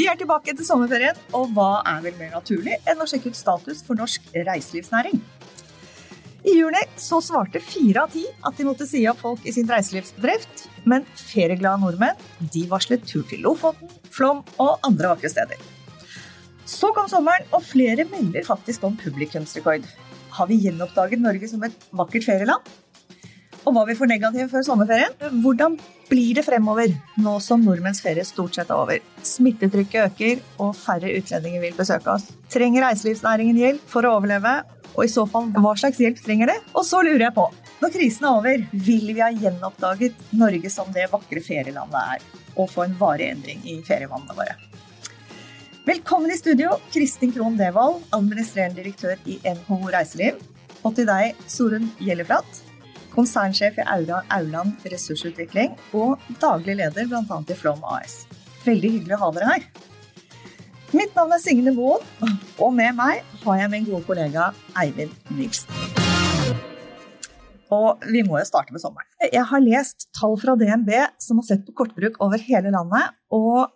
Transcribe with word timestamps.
Vi 0.00 0.06
er 0.08 0.16
tilbake 0.16 0.52
etter 0.52 0.64
sommerferien, 0.66 1.16
og 1.36 1.50
hva 1.56 1.80
er 1.88 2.02
vel 2.04 2.14
mer 2.18 2.34
naturlig 2.34 2.76
enn 2.88 3.00
å 3.00 3.06
sjekke 3.08 3.32
ut 3.32 3.38
status 3.38 3.82
for 3.86 3.98
norsk 3.98 4.28
reiselivsnæring? 4.36 5.20
I 6.40 6.54
juni 6.56 6.80
så 7.00 7.20
svarte 7.24 7.60
fire 7.64 8.06
av 8.06 8.14
ti 8.14 8.26
at 8.28 8.56
de 8.56 8.68
måtte 8.68 8.88
si 8.88 9.02
opp 9.10 9.20
folk 9.20 9.44
i 9.44 9.52
sin 9.56 9.68
reiselivsbedrift, 9.68 10.68
men 10.88 11.04
ferieglade 11.16 11.82
nordmenn 11.82 12.48
de 12.52 12.64
varslet 12.70 13.04
tur 13.08 13.24
til 13.28 13.44
Lofoten, 13.44 13.92
Flom 14.12 14.44
og 14.58 14.80
andre 14.88 15.12
vakre 15.14 15.32
steder. 15.32 15.79
Så 16.70 16.92
kom 16.94 17.08
sommeren, 17.10 17.48
og 17.50 17.64
flere 17.66 18.06
melder 18.06 18.46
faktisk 18.46 18.84
om 18.86 18.94
publikumsrekord. 18.98 19.88
Har 20.36 20.46
vi 20.46 20.60
gjenoppdaget 20.62 21.22
Norge 21.22 21.48
som 21.50 21.64
et 21.66 21.88
vakkert 21.98 22.28
ferieland? 22.28 22.68
Og 23.66 23.74
var 23.76 23.88
vi 23.88 23.96
for 23.98 24.08
negative 24.08 24.46
før 24.52 24.62
sommerferien? 24.64 25.16
Hvordan 25.42 25.74
blir 26.08 26.38
det 26.38 26.46
fremover, 26.46 26.94
nå 27.20 27.34
som 27.44 27.60
nordmenns 27.66 28.00
ferie 28.04 28.24
stort 28.24 28.56
sett 28.56 28.70
er 28.70 28.78
over? 28.78 29.02
Smittetrykket 29.26 30.06
øker, 30.06 30.44
og 30.62 30.76
færre 30.78 31.10
utlendinger 31.18 31.66
vil 31.66 31.76
besøke 31.76 32.14
oss. 32.14 32.30
Trenger 32.54 32.86
reiselivsnæringen 32.86 33.58
hjelp 33.60 33.90
for 33.90 34.06
å 34.06 34.14
overleve? 34.20 34.60
Og 34.94 35.04
i 35.04 35.10
så 35.10 35.26
fall, 35.30 35.50
hva 35.54 35.74
slags 35.78 36.00
hjelp 36.02 36.22
trenger 36.22 36.54
det? 36.54 36.58
Og 36.74 36.86
så 36.86 37.02
lurer 37.02 37.26
jeg 37.28 37.36
på, 37.36 37.50
når 37.82 37.94
krisen 37.98 38.30
er 38.30 38.40
over, 38.40 38.64
vil 38.86 39.10
vi 39.10 39.20
ha 39.22 39.30
gjenoppdaget 39.34 40.26
Norge 40.38 40.70
som 40.72 40.90
det 40.94 41.10
vakre 41.12 41.42
ferielandet 41.42 42.16
er, 42.16 42.26
og 42.56 42.70
få 42.70 42.86
en 42.86 42.98
varig 42.98 43.30
endring 43.34 43.62
i 43.66 43.80
ferievannene 43.86 44.38
våre? 44.38 44.69
Velkommen 45.90 46.30
i 46.30 46.36
studio, 46.38 46.70
Kristin 46.92 47.32
Krohn 47.34 47.56
Devold, 47.58 48.04
administrerende 48.14 48.78
direktør 48.78 49.18
i 49.26 49.40
NHO 49.42 49.88
Reiseliv. 49.90 50.36
Og 50.86 50.92
til 50.94 51.08
deg, 51.08 51.38
Sorun 51.50 51.88
Gjelleflat, 51.98 52.60
konsernsjef 53.10 53.80
i 53.80 53.86
Aura 53.96 54.20
Auland 54.36 54.84
Ressursutvikling 54.86 55.72
og 55.98 56.28
daglig 56.38 56.76
leder 56.78 57.08
bl.a. 57.10 57.38
i 57.42 57.56
Flom 57.58 57.82
AS. 57.96 58.20
Veldig 58.62 58.92
hyggelig 58.92 59.16
å 59.16 59.18
ha 59.24 59.30
dere 59.34 59.48
her. 59.48 59.64
Mitt 60.94 61.18
navn 61.18 61.34
er 61.34 61.42
Signe 61.42 61.72
Moen, 61.74 62.04
og 62.62 62.70
med 62.76 62.94
meg 63.00 63.24
har 63.42 63.58
jeg 63.58 63.72
min 63.72 63.88
gode 63.88 64.06
kollega 64.06 64.52
Eivind 64.78 65.16
Nilsen. 65.34 65.74
Og 67.74 68.06
vi 68.06 68.22
må 68.28 68.38
jo 68.38 68.44
starte 68.46 68.76
med 68.76 68.84
sommeren. 68.84 69.10
Jeg 69.26 69.42
har 69.50 69.66
lest 69.66 70.06
tall 70.20 70.38
fra 70.38 70.54
DNB 70.54 70.92
som 71.18 71.42
har 71.42 71.48
sett 71.50 71.66
på 71.66 71.74
kortbruk 71.82 72.22
over 72.22 72.38
hele 72.46 72.70
landet, 72.76 73.10
og 73.34 73.74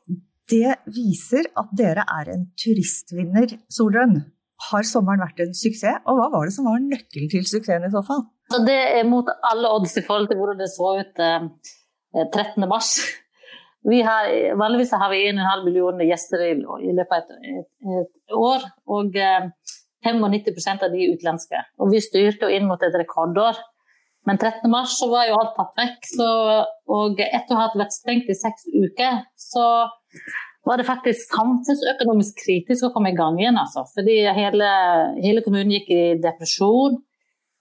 det 0.53 0.77
viser 0.93 1.49
at 1.57 1.73
dere 1.77 2.05
er 2.19 2.31
en 2.35 2.47
turistvinner, 2.61 3.57
Solrønn. 3.73 4.21
Har 4.71 4.87
sommeren 4.87 5.23
vært 5.25 5.43
en 5.45 5.57
suksess, 5.57 6.05
og 6.09 6.19
hva 6.19 6.31
var 6.33 6.47
det 6.49 6.55
som 6.57 6.69
var 6.69 6.83
nøkkelen 6.83 7.31
til 7.33 7.45
suksessen 7.49 7.89
i 7.89 7.93
så 7.93 8.05
fall? 8.07 8.23
Det 8.65 8.77
er 9.01 9.09
mot 9.09 9.29
alle 9.51 9.71
odds 9.73 9.97
i 9.99 10.05
forhold 10.05 10.29
til 10.31 10.39
hvordan 10.39 10.61
det 10.61 10.71
så 10.73 10.91
ut 11.01 11.23
eh, 11.25 11.47
13. 12.31 12.69
mars. 12.71 12.97
Vi 13.91 13.99
har, 14.01 14.31
vanligvis 14.57 14.95
har 14.97 15.11
vi 15.13 15.27
1,5 15.29 15.65
millioner 15.67 16.07
gjester 16.09 16.41
i, 16.41 16.53
i 16.57 16.93
løpet 16.97 17.11
av 17.13 17.35
et, 17.35 17.35
et, 17.53 17.99
et 18.01 18.37
år, 18.39 18.63
og 18.97 19.19
eh, 19.21 19.51
95 20.05 20.85
av 20.85 20.93
de 20.93 21.03
er 21.05 21.13
utenlandske. 21.13 21.61
Og 21.81 21.93
vi 21.93 22.01
styrte 22.01 22.49
inn 22.53 22.65
mot 22.69 22.81
et 22.81 22.97
rekordår. 22.97 23.61
Men 24.25 24.39
13. 24.39 24.71
mars 24.73 24.97
var 25.09 25.29
jo 25.29 25.37
alt 25.37 25.53
tatt 25.57 25.77
vekk, 25.77 26.09
så, 26.09 26.29
og 26.97 27.21
etter 27.21 27.53
å 27.53 27.61
ha 27.61 27.67
vært 27.77 27.93
stengt 27.93 28.31
i 28.33 28.37
seks 28.39 28.71
uker, 28.73 29.21
så 29.37 29.67
var 30.65 30.81
det 30.81 30.87
faktisk 30.89 31.29
samfunnsøkonomisk 31.29 32.39
kritisk 32.41 32.87
å 32.87 32.93
komme 32.95 33.13
i 33.13 33.19
gang 33.19 33.37
igjen. 33.41 33.59
Altså. 33.61 33.85
Fordi 33.97 34.23
hele, 34.37 34.71
hele 35.21 35.43
kommunen 35.45 35.75
gikk 35.77 35.91
i 35.93 36.05
depresjon. 36.23 37.01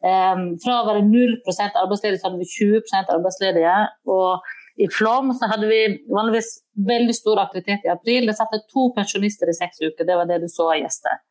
Um, 0.04 0.46
fra 0.60 0.82
å 0.82 0.88
være 0.90 1.04
0 1.08 1.38
arbeidsledige, 1.48 2.20
så 2.20 2.30
hadde 2.30 2.42
vi 2.42 2.50
20% 2.52 3.12
arbeidsledige. 3.18 3.76
Og 4.12 4.84
i 4.84 4.88
Flåm 4.92 5.34
så 5.38 5.52
hadde 5.52 5.68
vi 5.70 5.82
vanligvis 6.12 6.50
veldig 6.88 7.16
stor 7.16 7.44
aktivitet 7.44 7.86
i 7.86 7.92
april. 7.94 8.28
Det 8.28 8.38
satt 8.40 8.56
to 8.72 8.90
pensjonister 8.96 9.52
i 9.52 9.58
seks 9.58 9.84
uker. 9.84 10.08
Det 10.08 10.18
var 10.18 10.30
det 10.30 10.42
du 10.44 10.50
så 10.52 10.72
av 10.74 10.80
gjester. 10.80 11.22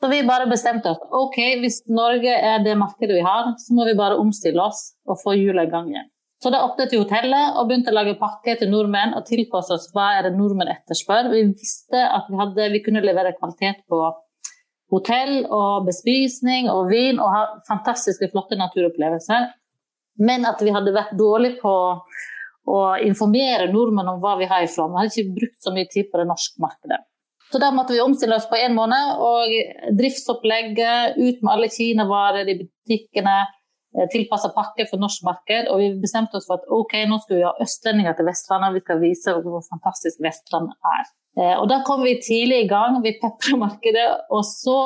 Så 0.00 0.10
vi 0.12 0.26
bare 0.28 0.48
bestemte 0.48 0.90
oss 0.92 1.00
ok, 1.00 1.38
hvis 1.62 1.78
Norge 1.88 2.28
er 2.28 2.60
det 2.64 2.74
markedet 2.76 3.16
vi 3.16 3.24
har, 3.24 3.54
så 3.56 3.76
må 3.76 3.86
vi 3.88 3.96
bare 3.96 4.18
omstille 4.20 4.60
oss 4.60 4.90
og 5.08 5.16
få 5.22 5.32
hjula 5.38 5.64
i 5.64 5.70
gang 5.72 5.88
igjen. 5.88 6.10
Så 6.42 6.52
da 6.52 6.60
åpnet 6.66 6.92
vi 6.92 7.00
hotellet 7.00 7.56
og 7.56 7.68
begynte 7.68 7.92
å 7.92 7.96
lage 7.96 8.18
pakke 8.20 8.58
til 8.60 8.68
nordmenn 8.68 9.14
og 9.16 9.24
tilpasse 9.28 9.72
oss 9.72 9.88
hva 9.94 10.10
er 10.18 10.26
det 10.26 10.36
nordmenn 10.36 10.72
etterspør. 10.74 11.30
Vi 11.32 11.46
visste 11.48 12.02
at 12.04 12.28
vi, 12.28 12.36
hadde, 12.36 12.68
vi 12.74 12.82
kunne 12.84 13.04
levere 13.04 13.34
kvalitet 13.38 13.86
på 13.88 14.02
hotell 14.92 15.46
og 15.48 15.88
bespisning 15.88 16.68
og 16.70 16.90
vin 16.92 17.18
og 17.22 17.32
ha 17.32 17.42
fantastiske, 17.68 18.28
flotte 18.34 18.58
naturopplevelser. 18.60 19.48
Men 20.20 20.46
at 20.48 20.60
vi 20.64 20.72
hadde 20.76 20.94
vært 20.96 21.16
dårlige 21.16 21.60
på 21.64 21.74
å 22.66 22.78
informere 23.04 23.70
nordmenn 23.72 24.12
om 24.12 24.22
hva 24.22 24.36
vi 24.40 24.48
har 24.50 24.64
i 24.64 24.70
Flåm. 24.70 24.92
Vi 24.92 25.00
hadde 25.00 25.14
ikke 25.14 25.36
brukt 25.40 25.60
så 25.62 25.72
mye 25.74 25.88
tid 25.90 26.10
på 26.10 26.20
det 26.20 26.28
norske 26.28 26.62
markedet. 26.62 27.00
Så 27.52 27.60
da 27.62 27.70
måtte 27.70 27.94
vi 27.94 28.02
omstille 28.02 28.34
oss 28.34 28.48
på 28.50 28.58
én 28.58 28.74
måned, 28.74 29.20
og 29.22 29.52
driftsopplegget, 29.94 31.14
ut 31.14 31.44
med 31.44 31.52
alle 31.52 31.68
kinavarer 31.70 32.50
i 32.50 32.56
butikkene, 32.58 33.36
tilpassa 34.12 34.50
pakke 34.54 34.88
for 34.90 35.00
norsk 35.02 35.24
marked. 35.26 35.70
Og 35.72 35.82
vi 35.82 35.92
bestemte 36.02 36.38
oss 36.38 36.48
for 36.48 36.60
at 36.60 36.66
ok, 36.72 36.98
nå 37.08 37.20
skal 37.22 37.38
vi 37.38 37.46
ha 37.46 37.54
østlendinger 37.62 38.16
til 38.18 38.28
Vestlandet, 38.28 38.74
vi 38.76 38.84
skal 38.84 39.00
vise 39.02 39.36
hvor 39.44 39.62
fantastisk 39.68 40.20
Vestlandet 40.24 40.92
er. 40.96 41.06
Og 41.60 41.66
da 41.68 41.82
kom 41.84 42.04
vi 42.04 42.16
tidlig 42.24 42.62
i 42.64 42.68
gang, 42.70 43.02
vi 43.04 43.18
pepra 43.20 43.58
markedet, 43.66 44.08
og 44.32 44.44
så 44.48 44.78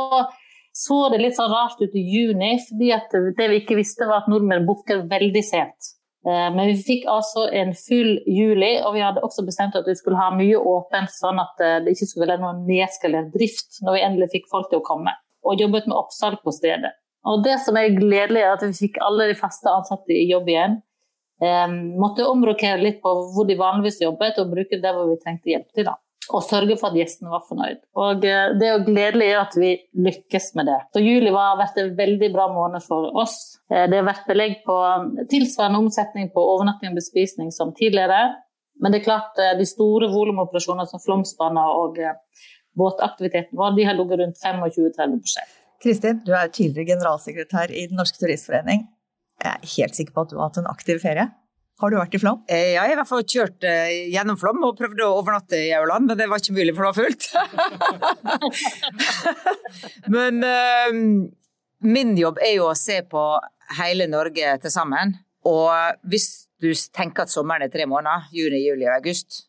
så 0.80 1.08
det 1.10 1.18
litt 1.18 1.34
sånn 1.34 1.50
rart 1.50 1.80
ut 1.82 1.94
i 1.98 2.02
juni, 2.06 2.52
fordi 2.68 2.92
det 3.36 3.48
vi 3.50 3.58
ikke 3.58 3.78
visste 3.78 4.06
var 4.06 4.22
at 4.22 4.28
nordmenn 4.30 4.68
booker 4.68 5.02
veldig 5.10 5.42
sent. 5.44 5.90
Men 6.24 6.60
vi 6.68 6.76
fikk 6.84 7.08
altså 7.10 7.46
en 7.56 7.72
full 7.76 8.12
juli, 8.28 8.70
og 8.84 8.94
vi 8.94 9.02
hadde 9.02 9.22
også 9.24 9.42
bestemt 9.46 9.76
at 9.78 9.88
vi 9.88 9.96
skulle 9.98 10.20
ha 10.20 10.28
mye 10.36 10.58
åpent, 10.58 11.10
sånn 11.12 11.40
at 11.42 11.58
det 11.84 11.96
ikke 11.96 12.10
skulle 12.12 12.28
være 12.28 12.44
noen 12.44 12.62
nedskalert 12.68 13.32
drift 13.34 13.80
når 13.82 13.96
vi 13.96 14.04
endelig 14.06 14.30
fikk 14.36 14.50
folk 14.52 14.70
til 14.70 14.80
å 14.80 14.86
komme. 14.86 15.14
Og 15.42 15.60
jobbet 15.60 15.88
med 15.88 15.96
oppsalg 15.98 16.42
på 16.44 16.54
stedet. 16.54 16.92
Og 17.28 17.42
det 17.44 17.58
som 17.64 17.76
er 17.76 17.96
gledelig, 17.96 18.42
er 18.42 18.54
at 18.54 18.62
vi 18.64 18.72
fikk 18.86 19.00
alle 19.04 19.30
de 19.30 19.38
faste 19.38 19.68
ansatte 19.68 20.14
i 20.16 20.28
jobb 20.30 20.48
igjen. 20.48 20.78
Um, 21.40 21.76
måtte 22.00 22.26
omrokere 22.28 22.82
litt 22.82 22.98
på 23.00 23.12
hvor 23.32 23.46
de 23.48 23.56
vanligvis 23.56 24.02
jobbet, 24.02 24.38
og 24.40 24.52
bruke 24.52 24.80
det 24.80 24.94
hvor 24.96 25.08
vi 25.08 25.20
trengte 25.20 25.52
hjelp 25.52 25.68
til. 25.76 25.88
da. 25.88 25.96
Og 26.36 26.44
sørge 26.44 26.76
for 26.78 26.90
at 26.90 26.98
gjestene 26.98 27.32
var 27.32 27.42
fornøyd. 27.48 27.80
Og 27.98 28.24
eh, 28.28 28.52
Det 28.60 28.66
er 28.66 28.74
jo 28.76 28.84
gledelig 28.86 29.30
at 29.40 29.56
vi 29.58 29.70
lykkes 30.04 30.50
med 30.58 30.68
det. 30.68 30.76
Så 30.94 31.02
Juli 31.02 31.32
har 31.34 31.56
vært 31.58 31.80
en 31.80 31.94
veldig 31.96 32.28
bra 32.34 32.44
måned 32.52 32.84
for 32.84 33.08
oss. 33.18 33.38
Eh, 33.72 33.86
det 33.90 33.98
har 33.98 34.06
vært 34.06 34.28
belegg 34.28 34.60
på 34.66 34.76
tilsvarende 35.32 35.80
omsetning 35.80 36.30
på 36.34 36.44
overnatting 36.52 36.92
og 36.92 37.00
bespisning 37.00 37.50
som 37.56 37.72
tidligere. 37.74 38.20
Men 38.80 38.92
det 38.92 39.00
er 39.00 39.08
klart 39.08 39.40
eh, 39.42 39.56
de 39.58 39.66
store 39.66 40.10
volumoperasjonene 40.12 40.86
som 40.92 41.02
flomspanner 41.02 41.80
og 41.80 41.98
båtaktiviteten 42.78 43.58
vår, 43.58 43.74
de 43.74 43.88
har 43.88 43.98
ligget 43.98 44.20
rundt 44.20 44.44
25-30 44.44 45.18
Kristin, 45.80 46.20
du 46.26 46.34
er 46.36 46.50
tidligere 46.52 46.94
generalsekretær 46.94 47.72
i 47.72 47.86
Den 47.88 47.96
norske 48.00 48.20
turistforening. 48.20 48.84
Jeg 49.40 49.50
er 49.56 49.70
helt 49.76 49.96
sikker 49.96 50.12
på 50.12 50.26
at 50.26 50.32
du 50.32 50.36
har 50.36 50.50
hatt 50.50 50.60
en 50.60 50.68
aktiv 50.68 51.00
ferie. 51.00 51.30
Har 51.80 51.88
du 51.88 51.96
vært 51.96 52.12
i 52.12 52.20
Flåm? 52.20 52.42
Eh, 52.44 52.74
jeg 52.74 52.80
har 52.82 52.92
i 52.92 52.96
hvert 52.98 53.08
fall 53.08 53.24
kjørt 53.24 53.64
uh, 53.64 53.88
gjennom 54.12 54.36
Flåm 54.36 54.60
og 54.68 54.76
prøvde 54.76 55.06
å 55.06 55.14
overnatte 55.22 55.56
i 55.56 55.70
Auland, 55.78 56.10
men 56.10 56.18
det 56.20 56.26
var 56.28 56.42
ikke 56.42 56.58
mulig, 56.58 56.74
for 56.76 56.84
det 56.84 56.90
var 56.90 56.98
fullt. 57.00 57.24
men 60.16 60.44
uh, 60.44 60.90
min 61.88 62.12
jobb 62.20 62.42
er 62.44 62.58
jo 62.58 62.68
å 62.68 62.76
se 62.76 63.00
på 63.08 63.24
hele 63.78 64.10
Norge 64.12 64.58
til 64.60 64.74
sammen. 64.74 65.16
Og 65.48 65.72
hvis 66.12 66.28
du 66.60 66.68
tenker 66.92 67.24
at 67.24 67.32
sommeren 67.32 67.64
er 67.64 67.72
tre 67.72 67.88
måneder, 67.88 68.28
juni, 68.36 68.60
juli 68.66 68.84
og 68.84 68.98
august, 68.98 69.46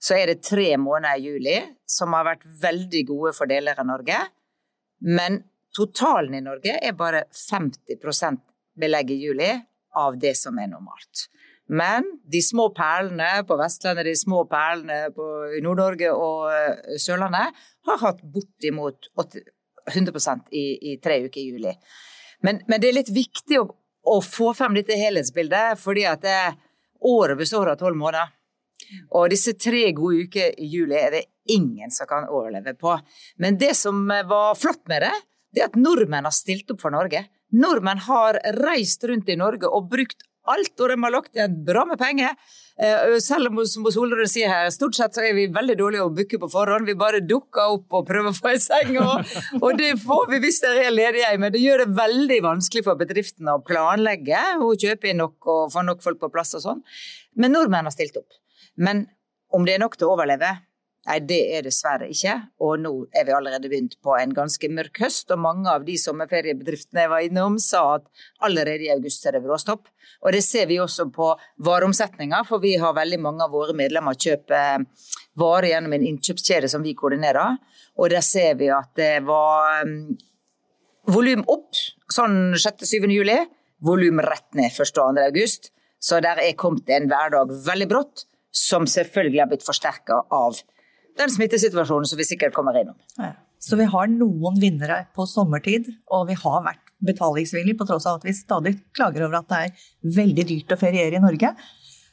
så 0.00 0.18
er 0.18 0.34
det 0.34 0.44
tre 0.44 0.74
måneder 0.80 1.16
i 1.16 1.30
juli 1.30 1.56
som 1.88 2.12
har 2.16 2.28
vært 2.28 2.44
veldig 2.60 3.06
gode 3.08 3.32
for 3.36 3.48
deler 3.48 3.80
av 3.80 3.88
Norge. 3.88 4.20
Men 5.00 5.40
Totalen 5.76 6.34
i 6.34 6.42
Norge 6.44 6.78
er 6.82 6.96
bare 6.98 7.24
50 7.30 8.40
belegg 8.80 9.10
i 9.10 9.20
juli 9.22 9.50
av 9.96 10.18
det 10.18 10.34
som 10.38 10.58
er 10.58 10.70
normalt. 10.70 11.28
Men 11.70 12.06
de 12.26 12.40
små 12.42 12.70
perlene 12.74 13.44
på 13.46 13.54
Vestlandet, 13.60 14.08
de 14.08 14.16
små 14.18 14.42
perlene 14.50 15.12
på 15.14 15.26
Nord-Norge 15.62 16.10
og 16.10 16.48
eh, 16.50 16.96
Sørlandet 16.98 17.60
har 17.86 18.00
hatt 18.02 18.24
bortimot 18.26 19.06
100% 19.90 20.50
i, 20.50 20.64
i 20.90 20.96
tre 21.02 21.20
uker 21.28 21.40
i 21.40 21.46
juli. 21.52 21.76
Men, 22.42 22.58
men, 22.66 22.80
det 22.82 22.90
er 22.90 22.98
litt 22.98 23.12
viktig 23.14 23.60
å, 23.60 23.68
å 24.10 24.18
få 24.24 24.50
frem 24.58 24.74
dette 24.80 24.98
helhetsbildet, 24.98 25.78
fordi 25.78 26.08
at 26.10 26.26
det, 26.26 26.36
året 27.06 27.38
består 27.38 27.70
av 27.70 27.78
tolv 27.78 27.98
måneder. 28.00 28.34
Og 29.14 29.30
disse 29.30 29.54
tre 29.60 29.84
gode 29.94 30.26
uker 30.26 30.58
i 30.58 30.66
juli 30.72 30.98
er 30.98 31.14
det 31.14 31.24
ingen 31.54 31.92
som 31.94 32.08
kan 32.10 32.26
overleve 32.26 32.74
på. 32.74 32.96
Men 33.38 33.58
det 33.60 33.76
som 33.78 34.08
var 34.08 34.58
flott 34.58 34.82
med 34.90 35.04
det, 35.06 35.14
det 35.54 35.66
at 35.66 35.78
nordmenn 35.78 36.28
har 36.28 36.34
stilt 36.34 36.70
opp 36.72 36.82
for 36.84 36.94
Norge. 36.94 37.26
Nordmenn 37.50 38.02
har 38.06 38.38
reist 38.60 39.04
rundt 39.08 39.30
i 39.30 39.38
Norge 39.38 39.68
og 39.68 39.88
brukt 39.90 40.26
alt, 40.48 40.72
og 40.80 40.88
de 40.88 40.96
har 41.02 41.12
lagt 41.12 41.36
igjen 41.36 41.56
bra 41.66 41.82
med 41.88 41.98
penger. 42.00 42.36
Eh, 42.80 43.16
selv 43.22 43.50
om 43.50 43.60
som 43.68 43.84
Solrød 43.92 44.28
sier 44.30 44.50
her, 44.50 44.70
stort 44.72 44.96
sett 44.96 45.16
så 45.16 45.24
er 45.26 45.34
vi 45.36 45.46
veldig 45.52 45.76
dårlige 45.78 46.06
å 46.06 46.12
booke 46.14 46.40
på 46.40 46.48
forhånd. 46.50 46.88
Vi 46.88 46.96
bare 46.98 47.20
dukker 47.20 47.76
opp 47.76 47.98
og 47.98 48.06
prøver 48.08 48.32
å 48.32 48.36
få 48.36 48.54
en 48.54 48.62
seng, 48.62 48.96
og, 49.02 49.34
og 49.64 49.76
det 49.78 49.92
får 50.00 50.30
vi 50.32 50.40
hvis 50.46 50.62
det 50.64 50.72
er 50.86 50.94
ledige. 50.94 51.34
Men 51.42 51.54
det 51.54 51.62
gjør 51.62 51.84
det 51.84 51.98
veldig 51.98 52.40
vanskelig 52.46 52.86
for 52.86 53.00
bedriftene 53.00 53.58
å 53.58 53.64
planlegge 53.66 54.42
og 54.64 54.80
kjøpe 54.80 55.12
inn 55.12 55.22
nok 55.24 55.50
og 55.52 55.74
få 55.74 55.84
nok 55.86 56.04
folk 56.06 56.22
på 56.22 56.32
plass 56.32 56.56
og 56.58 56.64
sånn. 56.66 56.82
Men 57.36 57.54
nordmenn 57.56 57.88
har 57.90 57.94
stilt 57.94 58.18
opp. 58.20 58.40
Men 58.80 59.06
om 59.54 59.66
det 59.66 59.76
er 59.76 59.82
nok 59.82 59.98
til 59.98 60.08
å 60.08 60.14
overleve, 60.14 60.54
Nei, 61.08 61.16
det 61.24 61.38
er 61.56 61.64
dessverre 61.64 62.10
ikke. 62.12 62.34
Og 62.60 62.74
nå 62.82 62.90
er 63.16 63.24
vi 63.24 63.32
allerede 63.32 63.70
begynt 63.72 63.96
på 64.04 64.12
en 64.18 64.34
ganske 64.36 64.68
mørk 64.68 65.00
høst, 65.00 65.30
og 65.32 65.40
mange 65.40 65.70
av 65.72 65.86
de 65.86 65.96
sommerferiebedriftene 66.00 67.06
jeg 67.06 67.12
var 67.12 67.24
innom, 67.24 67.56
sa 67.62 67.84
at 67.96 68.26
allerede 68.44 68.84
i 68.84 68.92
august 68.92 69.24
er 69.24 69.38
det 69.38 69.44
bråstopp. 69.46 69.88
Og 70.20 70.36
det 70.36 70.42
ser 70.44 70.68
vi 70.68 70.76
også 70.82 71.08
på 71.14 71.30
vareomsetninga, 71.64 72.42
for 72.48 72.60
vi 72.60 72.74
har 72.82 72.96
veldig 72.96 73.20
mange 73.24 73.46
av 73.46 73.54
våre 73.56 73.76
medlemmer 73.76 74.18
kjøpe 74.20 74.60
varer 75.40 75.70
gjennom 75.70 75.96
en 75.96 76.08
innkjøpskjede 76.10 76.68
som 76.68 76.84
vi 76.84 76.92
koordinerer, 76.98 77.56
og 77.96 78.12
der 78.12 78.24
ser 78.24 78.58
vi 78.60 78.68
at 78.72 78.92
det 78.98 79.22
var 79.26 79.86
um, 79.86 80.18
volum 81.08 81.46
opp 81.48 81.78
sånn 82.12 82.52
6.-7. 82.60 83.08
juli, 83.12 83.38
volum 83.84 84.20
rett 84.24 84.48
ned 84.58 84.68
1. 84.68 84.82
og 84.84 85.16
2. 85.16 85.24
august. 85.30 85.70
Så 86.00 86.20
der 86.24 86.40
er 86.40 86.56
kommet 86.56 86.88
en 86.92 87.08
hverdag 87.10 87.52
veldig 87.66 87.88
brått, 87.90 88.24
som 88.50 88.86
selvfølgelig 88.88 89.42
har 89.42 89.50
blitt 89.50 89.66
forsterka 89.66 90.22
av 90.32 90.60
den 91.18 91.32
smittesituasjonen 91.32 92.08
som 92.08 92.20
vi 92.20 92.26
sikkert 92.28 92.54
kommer 92.56 92.76
innom. 92.80 92.96
Ja. 93.18 93.32
Så 93.60 93.76
vi 93.76 93.88
har 93.92 94.08
noen 94.08 94.56
vinnere 94.60 95.02
på 95.16 95.26
sommertid, 95.28 95.90
og 96.08 96.30
vi 96.30 96.36
har 96.38 96.62
vært 96.64 96.94
betalingsvillige 97.04 97.76
på 97.80 97.86
tross 97.88 98.06
av 98.08 98.20
at 98.20 98.24
vi 98.28 98.36
stadig 98.36 98.76
klager 98.96 99.26
over 99.26 99.40
at 99.40 99.50
det 99.50 99.60
er 99.66 99.90
veldig 100.16 100.46
dyrt 100.48 100.72
å 100.72 100.80
feriere 100.80 101.18
i 101.18 101.22
Norge. 101.22 101.52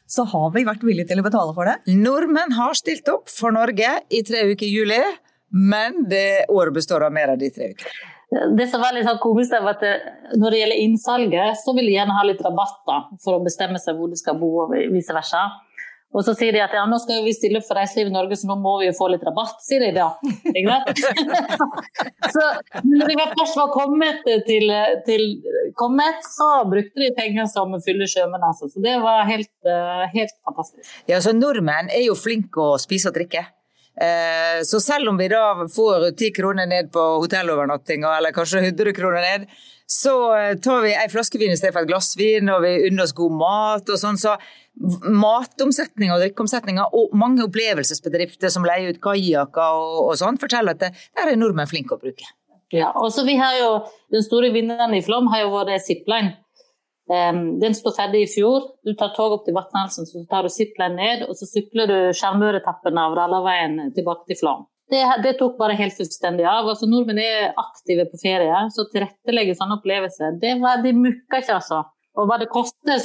Så 0.07 0.23
har 0.31 0.51
vi 0.55 0.65
vært 0.67 0.83
villige 0.88 1.09
til 1.11 1.21
å 1.21 1.25
betale 1.25 1.55
for 1.55 1.67
det. 1.67 1.95
Nordmenn 1.95 2.55
har 2.55 2.75
stilt 2.79 3.07
opp 3.11 3.31
for 3.31 3.55
Norge 3.55 3.94
i 4.11 4.21
tre 4.27 4.44
uker 4.51 4.67
i 4.67 4.73
juli, 4.73 5.01
men 5.55 6.03
det 6.11 6.47
året 6.51 6.75
består 6.75 7.07
av 7.07 7.15
mer 7.15 7.31
av 7.31 7.39
de 7.39 7.51
tre 7.51 7.71
ukene. 7.71 7.95
Det 8.59 8.65
som 8.67 8.81
var 8.83 8.91
litt 8.91 9.07
sånn 9.07 9.21
komisk, 9.23 9.53
er 9.55 9.67
at 9.71 9.83
eh, 9.88 10.07
når 10.35 10.51
det 10.51 10.59
gjelder 10.59 10.81
innsalget, 10.83 11.59
så 11.61 11.71
vil 11.77 11.88
de 11.88 11.94
gjerne 11.95 12.15
ha 12.17 12.25
litt 12.27 12.41
rabatter 12.44 13.05
for 13.23 13.38
å 13.38 13.44
bestemme 13.44 13.79
seg 13.79 13.95
hvor 13.95 14.11
de 14.11 14.19
skal 14.19 14.35
bo, 14.39 14.49
og 14.65 14.73
vice 14.91 15.15
versa. 15.15 15.45
Og 16.15 16.24
så 16.24 16.31
sier 16.38 16.56
de 16.56 16.62
at 16.63 16.71
ja, 16.74 16.86
nå 16.88 16.98
skal 17.04 17.19
vi 17.25 17.33
stille 17.36 17.59
opp 17.59 17.68
for 17.68 17.77
reiseliv 17.77 18.09
i 18.09 18.15
Norge, 18.15 18.38
så 18.39 18.48
nå 18.48 18.56
må 18.62 18.77
vi 18.80 18.88
jo 18.88 18.94
få 18.95 19.09
litt 19.12 19.25
rabatt, 19.27 19.59
sier 19.65 19.83
de 19.83 19.89
da. 19.98 20.07
så 22.33 22.45
når 22.88 23.12
de 23.12 23.27
først 23.33 23.59
var 23.59 23.74
kommet 23.75 24.24
til, 24.48 24.71
til 25.06 25.27
kommet, 25.77 26.24
så 26.25 26.63
brukte 26.71 27.04
de 27.04 27.12
penger 27.18 27.51
som 27.51 27.75
fyller 27.83 28.09
sjømenn. 28.09 28.48
Altså. 28.48 28.71
Så 28.71 28.81
det 28.83 28.95
var 29.04 29.27
helt, 29.27 29.51
eh, 29.68 30.07
helt 30.15 30.33
fantastisk. 30.48 30.95
Ja, 31.12 31.19
så 31.21 31.36
nordmenn 31.36 31.92
er 31.92 32.07
jo 32.07 32.18
flinke 32.18 32.63
å 32.63 32.80
spise 32.81 33.12
og 33.12 33.19
drikke. 33.19 33.44
Eh, 33.98 34.63
så 34.63 34.80
selv 34.80 35.09
om 35.09 35.18
vi 35.18 35.30
da 35.31 35.56
får 35.74 36.12
ti 36.18 36.30
kroner 36.31 36.68
ned 36.69 36.92
på 36.94 37.04
hotellovernattinga, 37.24 38.12
eller 38.18 38.36
kanskje 38.36 38.62
100 38.62 38.94
kroner 38.94 39.25
ned, 39.25 39.48
så 39.89 40.13
eh, 40.38 40.54
tar 40.62 40.83
vi 40.83 40.92
ei 40.94 41.07
flaske 41.09 41.39
vin 41.42 41.54
i 41.54 41.57
stedet 41.57 41.74
for 41.74 41.86
et 41.86 41.89
glass 41.89 42.12
vin, 42.19 42.51
og 42.54 42.62
vi 42.65 42.75
unner 42.89 43.07
oss 43.07 43.15
god 43.18 43.38
mat 43.39 43.89
og 43.89 44.01
sånn. 44.01 44.19
Så 44.21 44.36
matomsetninga 44.77 46.15
og 46.15 46.24
drikkeomsetninga 46.24 46.89
og 46.95 47.13
mange 47.18 47.45
opplevelsesbedrifter 47.47 48.51
som 48.53 48.65
leier 48.68 48.94
ut 48.94 49.00
kajakker 49.01 49.77
og, 49.79 50.01
og 50.12 50.18
sånn, 50.19 50.38
forteller 50.41 50.77
at 50.77 50.83
det, 50.83 50.91
der 51.18 51.31
er 51.31 51.39
nordmenn 51.39 51.69
flinke 51.69 51.97
å 51.97 52.01
bruke. 52.01 52.27
Ja, 52.74 52.91
og 53.00 53.13
så 53.15 53.24
vi 53.24 53.38
har 53.39 53.56
jo, 53.62 53.69
Den 54.12 54.25
store 54.25 54.51
vinneren 54.51 54.94
i 54.95 55.03
Flom 55.03 55.29
har 55.31 55.45
jo 55.45 55.53
vært 55.56 55.85
zipline. 55.85 56.35
Um, 57.07 57.59
den 57.62 57.75
står 57.75 57.95
ferdig 57.95 58.25
i 58.25 58.31
fjor. 58.31 58.74
Du 58.83 58.91
tar 59.00 59.13
tog 59.15 59.38
opp 59.38 59.45
til 59.45 59.56
Vatnhalsen, 59.56 60.07
så 60.09 60.25
tar 60.27 60.44
du 60.44 60.51
zipline 60.51 60.97
ned, 61.00 61.23
og 61.27 61.38
så 61.39 61.47
sykler 61.47 61.88
du 61.88 61.97
Sjarmøretappen 62.19 63.00
av 63.00 63.15
Rallarveien 63.15 63.80
tilbake 63.95 64.27
til 64.27 64.41
Flom. 64.41 64.65
Det, 64.91 65.00
det, 65.23 65.33
tok 65.39 65.56
bare 65.59 65.75
helt 65.80 65.95
fullstendig 65.95 66.45
av. 66.47 66.68
Altså, 66.68 66.88
nordmenn 66.88 67.19
er 67.23 67.53
aktive 67.59 68.07
på 68.12 68.19
ferie, 68.19 68.59
så 68.75 68.88
tilrettelegge 68.91 69.56
sånne 69.56 69.80
opplevelser, 69.80 70.35
det, 70.44 70.53
var, 70.63 70.83
det 70.83 70.95
mukka 70.95 71.41
ikke, 71.44 71.59
altså 71.59 71.85
og 72.18 72.28
hva 72.30 72.40
det 72.42 72.50
koster. 72.52 73.02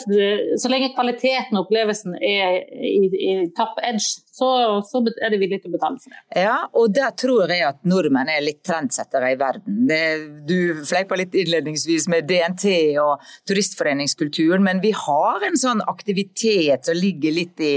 Så 0.60 0.70
lenge 0.72 0.92
kvaliteten 0.96 1.58
og 1.58 1.66
opplevelsen 1.66 2.16
er 2.16 2.62
i, 2.72 3.06
i 3.12 3.32
top 3.56 3.80
edge, 3.84 4.22
så, 4.32 4.48
så, 4.88 5.02
er 5.20 5.34
de 5.34 5.40
villige 5.40 5.62
til 5.62 5.72
å 5.72 5.76
betale 5.76 6.00
for 6.00 6.14
det. 6.14 6.22
Ja, 6.40 6.56
og 6.78 6.94
der 6.96 7.12
tror 7.20 7.52
jeg 7.52 7.66
at 7.66 7.82
nordmenn 7.88 8.30
er 8.32 8.44
litt 8.44 8.62
trendsettere 8.64 9.34
i 9.34 9.38
verden. 9.40 9.82
Det, 9.90 10.00
du 10.48 10.82
fleipa 10.88 11.18
litt 11.20 11.36
innledningsvis 11.36 12.08
med 12.12 12.28
DNT 12.30 12.66
og 13.02 13.20
turistforeningskulturen, 13.48 14.64
men 14.64 14.80
vi 14.84 14.94
har 14.96 15.44
en 15.44 15.60
sånn 15.60 15.84
aktivitet 15.84 16.88
som 16.88 16.96
ligger 16.96 17.36
litt 17.36 17.60
i, 17.60 17.74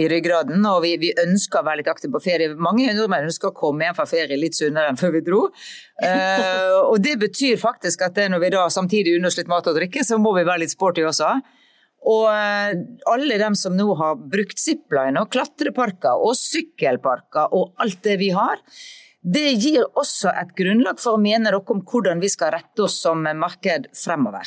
i 0.00 0.08
ryggraden, 0.08 0.64
og 0.70 0.80
vi, 0.86 0.96
vi, 1.02 1.12
ønsker 1.18 1.60
å 1.60 1.66
være 1.66 1.82
litt 1.82 1.92
aktive 1.92 2.14
på 2.16 2.24
ferie. 2.24 2.56
Mange 2.56 2.88
nordmenn 2.96 3.28
ønsker 3.28 3.50
å 3.50 3.56
komme 3.56 3.84
hjem 3.84 3.98
fra 3.98 4.08
ferie 4.08 4.40
litt 4.40 4.56
sunnere 4.56 4.92
enn 4.92 5.00
før 5.00 5.18
vi 5.18 5.24
dro. 5.26 5.42
Uh, 5.98 6.92
og 6.92 7.00
det 7.02 7.16
betyr 7.18 7.56
faktisk 7.58 8.04
at 8.06 8.20
når 8.30 8.42
vi 8.44 8.52
da 8.54 8.68
samtidig 8.70 9.16
unner 9.18 9.50
mat 9.50 9.66
og 9.66 9.78
drikke, 9.80 10.04
så 10.06 10.18
må 10.22 10.34
vi 10.36 10.46
være 10.46 10.62
litt 10.62 10.74
sporty 10.74 11.02
også. 11.06 11.32
Og 12.08 12.28
uh, 12.30 12.70
alle 13.10 13.40
dem 13.40 13.56
som 13.58 13.74
nå 13.74 13.88
har 13.98 14.20
brukt 14.30 14.62
zipline 14.62 15.18
og 15.18 15.32
klatreparker 15.34 16.22
og 16.22 16.38
sykkelparker 16.38 17.50
og 17.56 17.74
alt 17.82 18.00
det 18.06 18.18
vi 18.22 18.30
har, 18.36 18.62
det 19.28 19.48
gir 19.58 19.82
også 19.98 20.30
et 20.30 20.54
grunnlag 20.56 21.00
for 21.02 21.18
å 21.18 21.20
mene 21.20 21.50
noe 21.50 21.74
om 21.74 21.82
hvordan 21.82 22.22
vi 22.22 22.30
skal 22.30 22.54
rette 22.54 22.86
oss 22.86 23.00
som 23.02 23.26
marked 23.36 23.90
fremover. 23.98 24.46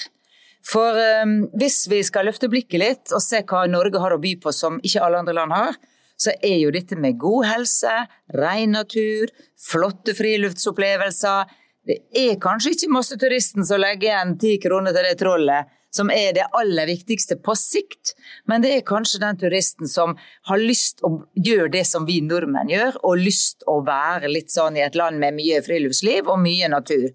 For 0.66 0.96
um, 1.26 1.38
hvis 1.58 1.84
vi 1.92 2.00
skal 2.06 2.30
løfte 2.30 2.50
blikket 2.52 2.80
litt 2.80 3.14
og 3.16 3.24
se 3.24 3.42
hva 3.50 3.66
Norge 3.70 4.00
har 4.00 4.14
å 4.14 4.22
by 4.22 4.36
på 4.42 4.54
som 4.56 4.80
ikke 4.86 5.04
alle 5.04 5.20
andre 5.24 5.36
land 5.36 5.56
har, 5.56 5.80
så 6.22 6.36
er 6.38 6.60
jo 6.62 6.72
dette 6.74 6.98
med 7.00 7.20
god 7.22 7.48
helse, 7.50 7.92
ren 8.38 8.78
natur, 8.78 9.34
flotte 9.72 10.16
friluftsopplevelser 10.18 11.58
Det 11.88 11.98
er 12.14 12.36
kanskje 12.38 12.76
ikke 12.76 12.94
masseturisten 12.94 13.66
som 13.66 13.82
legger 13.82 14.12
igjen 14.12 14.36
ti 14.42 14.58
kroner 14.62 14.94
til 14.94 15.08
det 15.08 15.16
trollet 15.18 15.78
som 15.92 16.12
er 16.12 16.32
det 16.36 16.48
aller 16.56 16.88
viktigste 16.88 17.36
på 17.44 17.56
sikt, 17.60 18.14
men 18.48 18.64
det 18.64 18.72
er 18.76 18.88
kanskje 18.88 19.20
den 19.24 19.40
turisten 19.40 19.90
som 19.92 20.16
har 20.48 20.62
lyst 20.62 21.04
å 21.04 21.18
gjøre 21.36 21.72
det 21.74 21.84
som 21.88 22.08
vi 22.08 22.22
nordmenn 22.24 22.72
gjør, 22.72 23.02
og 23.04 23.20
lyst 23.20 23.66
å 23.68 23.82
være 23.86 24.32
litt 24.32 24.54
sånn 24.54 24.80
i 24.80 24.86
et 24.86 24.96
land 24.96 25.20
med 25.20 25.36
mye 25.36 25.60
friluftsliv 25.66 26.32
og 26.32 26.40
mye 26.44 26.72
natur. 26.72 27.10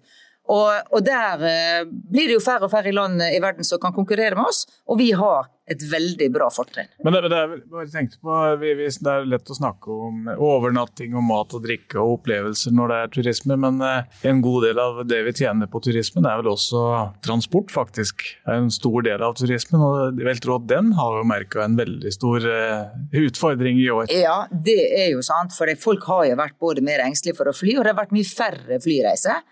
Og, 0.47 0.93
og 0.95 1.03
der 1.05 1.43
eh, 1.43 1.83
blir 1.87 2.29
det 2.29 2.37
jo 2.37 2.43
færre 2.43 2.67
og 2.67 2.73
færre 2.73 2.93
land 2.95 3.21
i 3.27 3.41
verden 3.43 3.67
som 3.67 3.81
kan 3.83 3.95
konkurrere 3.95 4.37
med 4.37 4.47
oss, 4.47 4.65
og 4.87 5.01
vi 5.01 5.11
har 5.17 5.49
et 5.67 5.81
veldig 5.91 6.29
bra 6.31 6.47
fortrinn. 6.53 6.87
Men 7.03 7.15
det, 7.15 7.27
det, 7.27 7.39
er, 7.43 8.11
på, 8.23 8.35
det 8.61 9.11
er 9.11 9.25
lett 9.27 9.51
å 9.51 9.57
snakke 9.57 9.91
om 9.91 10.29
overnatting 10.31 11.15
og 11.17 11.25
mat 11.27 11.55
og 11.57 11.65
drikke 11.65 11.99
og 11.99 12.21
opplevelser 12.21 12.75
når 12.75 12.93
det 12.93 12.99
er 12.99 13.11
turisme, 13.17 13.57
men 13.59 13.81
eh, 13.83 14.21
en 14.31 14.39
god 14.45 14.67
del 14.69 14.79
av 14.79 15.01
det 15.09 15.19
vi 15.27 15.35
tjener 15.41 15.67
på 15.71 15.81
turismen 15.83 16.27
er 16.29 16.39
vel 16.39 16.53
også 16.53 16.83
transport, 17.25 17.73
faktisk. 17.73 18.23
Det 18.45 18.55
er 18.55 18.63
en 18.63 18.71
stor 18.73 19.03
del 19.09 19.25
av 19.27 19.35
turismen, 19.39 19.83
og 19.83 20.23
at 20.23 20.69
den 20.71 20.93
har 20.95 21.19
jo 21.19 21.27
merka 21.27 21.65
en 21.65 21.75
veldig 21.77 22.11
stor 22.15 22.45
uh, 22.47 22.95
utfordring 23.19 23.81
i 23.81 23.89
år. 23.91 24.07
Ja, 24.13 24.39
det 24.51 24.79
er 24.87 25.11
jo 25.11 25.23
sant, 25.25 25.51
for 25.55 25.69
folk 25.81 26.07
har 26.07 26.29
jo 26.29 26.39
vært 26.39 26.55
både 26.63 26.83
mer 26.85 27.03
engstelige 27.03 27.41
for 27.41 27.51
å 27.51 27.55
fly, 27.55 27.75
og 27.75 27.83
det 27.83 27.91
har 27.91 27.99
vært 27.99 28.15
mye 28.15 28.29
færre 28.29 28.79
flyreiser. 28.83 29.43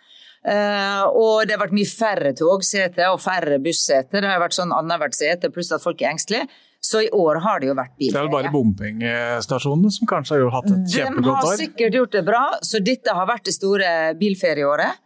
Uh, 0.45 1.09
og 1.17 1.47
det 1.47 1.55
har 1.55 1.61
vært 1.63 1.73
mye 1.73 1.89
færre 1.89 2.31
togseter 2.37 3.09
og 3.09 3.21
færre 3.23 3.57
busseter. 3.63 4.21
Det 4.21 4.29
har 4.29 4.41
vært 4.43 4.57
sånn 4.57 4.73
annethvert 4.75 5.17
sete, 5.17 5.49
pluss 5.53 5.73
at 5.73 5.81
folk 5.81 6.03
er 6.03 6.11
engstelige. 6.13 6.45
Så 6.85 7.01
i 7.01 7.07
år 7.17 7.39
har 7.41 7.61
det 7.61 7.71
jo 7.71 7.73
vært 7.77 7.95
bilferie. 7.97 8.13
Det 8.13 8.19
er 8.21 8.27
vel 8.27 8.35
bare 8.35 8.51
bompengestasjonene 8.53 9.93
som 9.95 10.09
kanskje 10.09 10.37
har 10.37 10.53
hatt 10.53 10.69
et 10.69 10.91
kjempegodt 10.93 11.31
år? 11.31 11.39
De 11.41 11.49
har 11.49 11.61
sikkert 11.63 11.97
gjort 11.97 12.13
det 12.13 12.21
bra, 12.27 12.43
så 12.61 12.81
dette 12.91 13.15
har 13.17 13.25
vært 13.31 13.49
det 13.49 13.55
store 13.55 13.89
bilferieåret. 14.19 15.01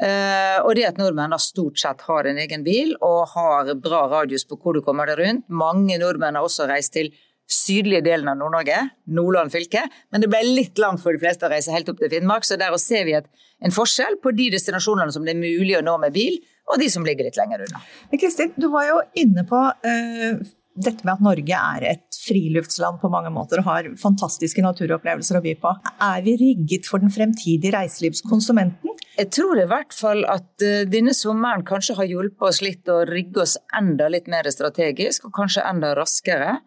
Uh, 0.00 0.58
og 0.64 0.72
det 0.78 0.86
at 0.88 0.98
nordmenn 0.98 1.34
har 1.34 1.42
stort 1.44 1.78
sett 1.78 2.02
har 2.08 2.26
en 2.26 2.38
egen 2.40 2.62
bil 2.64 2.94
og 3.04 3.34
har 3.34 3.74
bra 3.84 4.06
radius 4.08 4.46
på 4.48 4.56
hvor 4.58 4.74
du 4.74 4.82
kommer 4.82 5.10
deg 5.10 5.20
rundt. 5.20 5.46
Mange 5.52 5.98
nordmenn 6.00 6.38
har 6.38 6.46
også 6.46 6.66
reist 6.70 6.96
til 6.96 7.12
sydlige 7.50 8.04
delen 8.06 8.30
av 8.30 8.38
Nord-Norge, 8.40 8.78
Nordland 9.16 9.52
fylke. 9.52 9.82
Men 10.12 10.22
det 10.22 10.30
ble 10.30 10.42
litt 10.46 10.78
langt 10.80 11.02
for 11.02 11.16
de 11.16 11.22
fleste 11.22 11.48
å 11.48 11.52
reise 11.52 11.74
helt 11.74 11.90
opp 11.92 12.00
til 12.00 12.12
Finnmark, 12.12 12.46
så 12.46 12.58
der 12.60 12.76
ser 12.80 13.06
vi 13.08 13.16
en 13.18 13.74
forskjell 13.74 14.20
på 14.22 14.32
de 14.36 14.48
destinasjonene 14.54 15.12
som 15.14 15.26
det 15.26 15.34
er 15.34 15.42
mulig 15.42 15.76
å 15.78 15.84
nå 15.84 15.98
med 16.02 16.14
bil, 16.16 16.38
og 16.70 16.78
de 16.80 16.88
som 16.92 17.04
ligger 17.06 17.26
litt 17.26 17.38
lenger 17.40 17.66
unna. 17.66 17.82
Kristin, 18.14 18.54
du 18.56 18.70
var 18.72 18.86
jo 18.86 19.00
inne 19.18 19.44
på 19.48 19.58
uh, 19.58 20.40
dette 20.78 21.04
med 21.04 21.16
at 21.16 21.24
Norge 21.24 21.60
er 21.74 21.86
et 21.90 22.20
friluftsland 22.20 23.00
på 23.02 23.10
mange 23.12 23.32
måter 23.34 23.60
og 23.60 23.68
har 23.68 23.88
fantastiske 24.00 24.62
naturopplevelser 24.64 25.38
å 25.38 25.42
by 25.44 25.54
på. 25.60 25.74
Er 26.06 26.24
vi 26.26 26.36
rigget 26.40 26.88
for 26.88 27.02
den 27.02 27.12
fremtidige 27.12 27.74
reiselivskonsumenten? 27.74 28.94
Jeg 29.18 29.32
tror 29.34 29.60
i 29.60 29.68
hvert 29.68 29.92
fall 29.96 30.22
at 30.30 30.48
uh, 30.64 30.86
denne 30.88 31.14
sommeren 31.16 31.66
kanskje 31.66 31.98
har 31.98 32.08
hjulpet 32.08 32.48
oss 32.52 32.62
litt 32.64 32.88
å 32.88 33.02
rigge 33.08 33.44
oss 33.44 33.58
enda 33.76 34.08
litt 34.12 34.30
mer 34.30 34.48
strategisk, 34.52 35.28
og 35.28 35.36
kanskje 35.36 35.66
enda 35.66 35.92
raskere. 35.98 36.60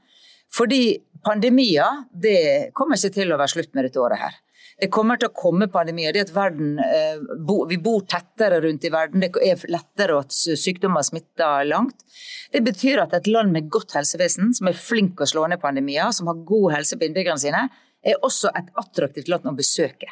Fordi 0.54 0.84
pandemier 1.26 2.04
det 2.12 2.72
kommer 2.78 3.00
ikke 3.00 3.18
til 3.20 3.34
å 3.34 3.40
være 3.40 3.56
slutt 3.56 3.74
med 3.74 3.88
dette 3.88 4.02
året 4.02 4.22
her. 4.22 4.40
Det 4.80 4.90
kommer 4.92 5.20
til 5.22 5.30
å 5.30 5.36
komme 5.38 5.68
pandemier. 5.72 6.14
Det 6.14 6.26
at 6.26 6.34
verden, 6.34 6.80
eh, 6.82 7.20
vi 7.70 7.78
bor 7.78 8.02
tettere 8.10 8.60
rundt 8.64 8.84
i 8.84 8.90
verden. 8.90 9.22
Det 9.22 9.32
er 9.38 9.62
lettere 9.70 10.18
at 10.20 10.34
sykdommer 10.34 11.06
smitter 11.06 11.68
langt. 11.70 12.04
Det 12.52 12.64
betyr 12.66 13.04
at 13.04 13.14
et 13.14 13.28
land 13.28 13.54
med 13.54 13.70
godt 13.70 13.94
helsevesen, 13.94 14.54
som 14.54 14.68
er 14.68 14.74
flink 14.74 15.22
å 15.22 15.30
slå 15.30 15.48
ned 15.48 15.62
pandemier, 15.62 16.12
som 16.12 16.28
har 16.28 16.44
god 16.44 16.74
helse 16.74 16.98
på 16.98 17.08
innbyggerne 17.08 17.40
sine, 17.40 17.70
er 18.04 18.20
også 18.22 18.52
et 18.58 18.74
attraktivt 18.76 19.30
land 19.30 19.46
å 19.46 19.56
besøke. 19.56 20.10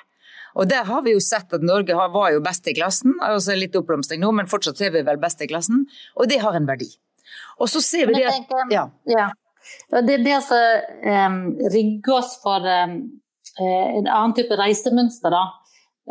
Og 0.56 0.68
der 0.68 0.84
har 0.84 1.02
vi 1.02 1.14
jo 1.16 1.20
sett 1.20 1.54
at 1.54 1.64
Norge 1.64 1.96
var 1.96 2.32
jo 2.32 2.42
best 2.44 2.68
i 2.68 2.74
klassen, 2.76 3.16
altså 3.24 3.56
litt 3.56 3.76
oppblomstring 3.76 4.20
nå, 4.20 4.32
men 4.36 4.50
fortsatt 4.52 4.82
er 4.82 4.92
vi 4.92 5.04
vel 5.08 5.18
best 5.18 5.42
i 5.42 5.48
klassen, 5.48 5.86
og 6.16 6.28
det 6.28 6.42
har 6.44 6.58
en 6.58 6.68
verdi. 6.68 6.90
Og 7.60 7.70
så 7.72 7.82
ser 7.84 8.08
vi 8.08 8.20
det 8.20 8.28
at 8.28 8.52
ja. 8.72 9.30
Det, 9.92 10.18
det 10.26 10.38
som 10.46 10.58
um, 11.06 11.40
rigger 11.74 12.18
oss 12.18 12.36
for 12.44 12.66
um, 12.66 12.96
en 13.62 14.08
annen 14.08 14.36
type 14.38 14.58
reisemønster, 14.60 15.34
da. 15.34 15.44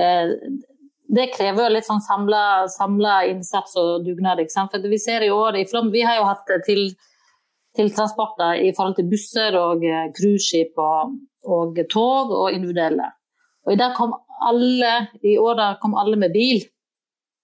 Uh, 0.00 0.34
det 1.10 1.32
krever 1.34 1.64
jo 1.64 1.74
litt 1.74 1.88
sånn 1.88 2.02
samla 2.04 3.14
innsats 3.26 3.74
og 3.80 4.04
dugnad. 4.06 4.42
For 4.54 4.90
vi 4.90 4.98
ser 5.02 5.26
i 5.26 5.32
år 5.34 5.58
i 5.58 5.64
Flåm, 5.66 5.90
vi 5.90 6.04
har 6.06 6.20
jo 6.20 6.28
hatt 6.28 6.44
til, 6.66 6.84
til 7.74 7.90
i 7.90 8.70
forhold 8.76 8.94
til 8.98 9.08
busser 9.10 9.58
og 9.58 9.82
cruiseskip 10.14 10.78
og, 10.78 11.16
og 11.50 11.80
tog 11.90 12.30
og 12.30 12.54
individuelle. 12.54 13.08
Og 13.66 13.74
i 13.74 13.80
dag 13.80 13.96
kom 13.98 14.14
alle, 14.40 14.92
i 15.22 15.36
år 15.38 15.64
kom 15.82 15.96
alle 15.98 16.16
med 16.20 16.32
bil. 16.32 16.62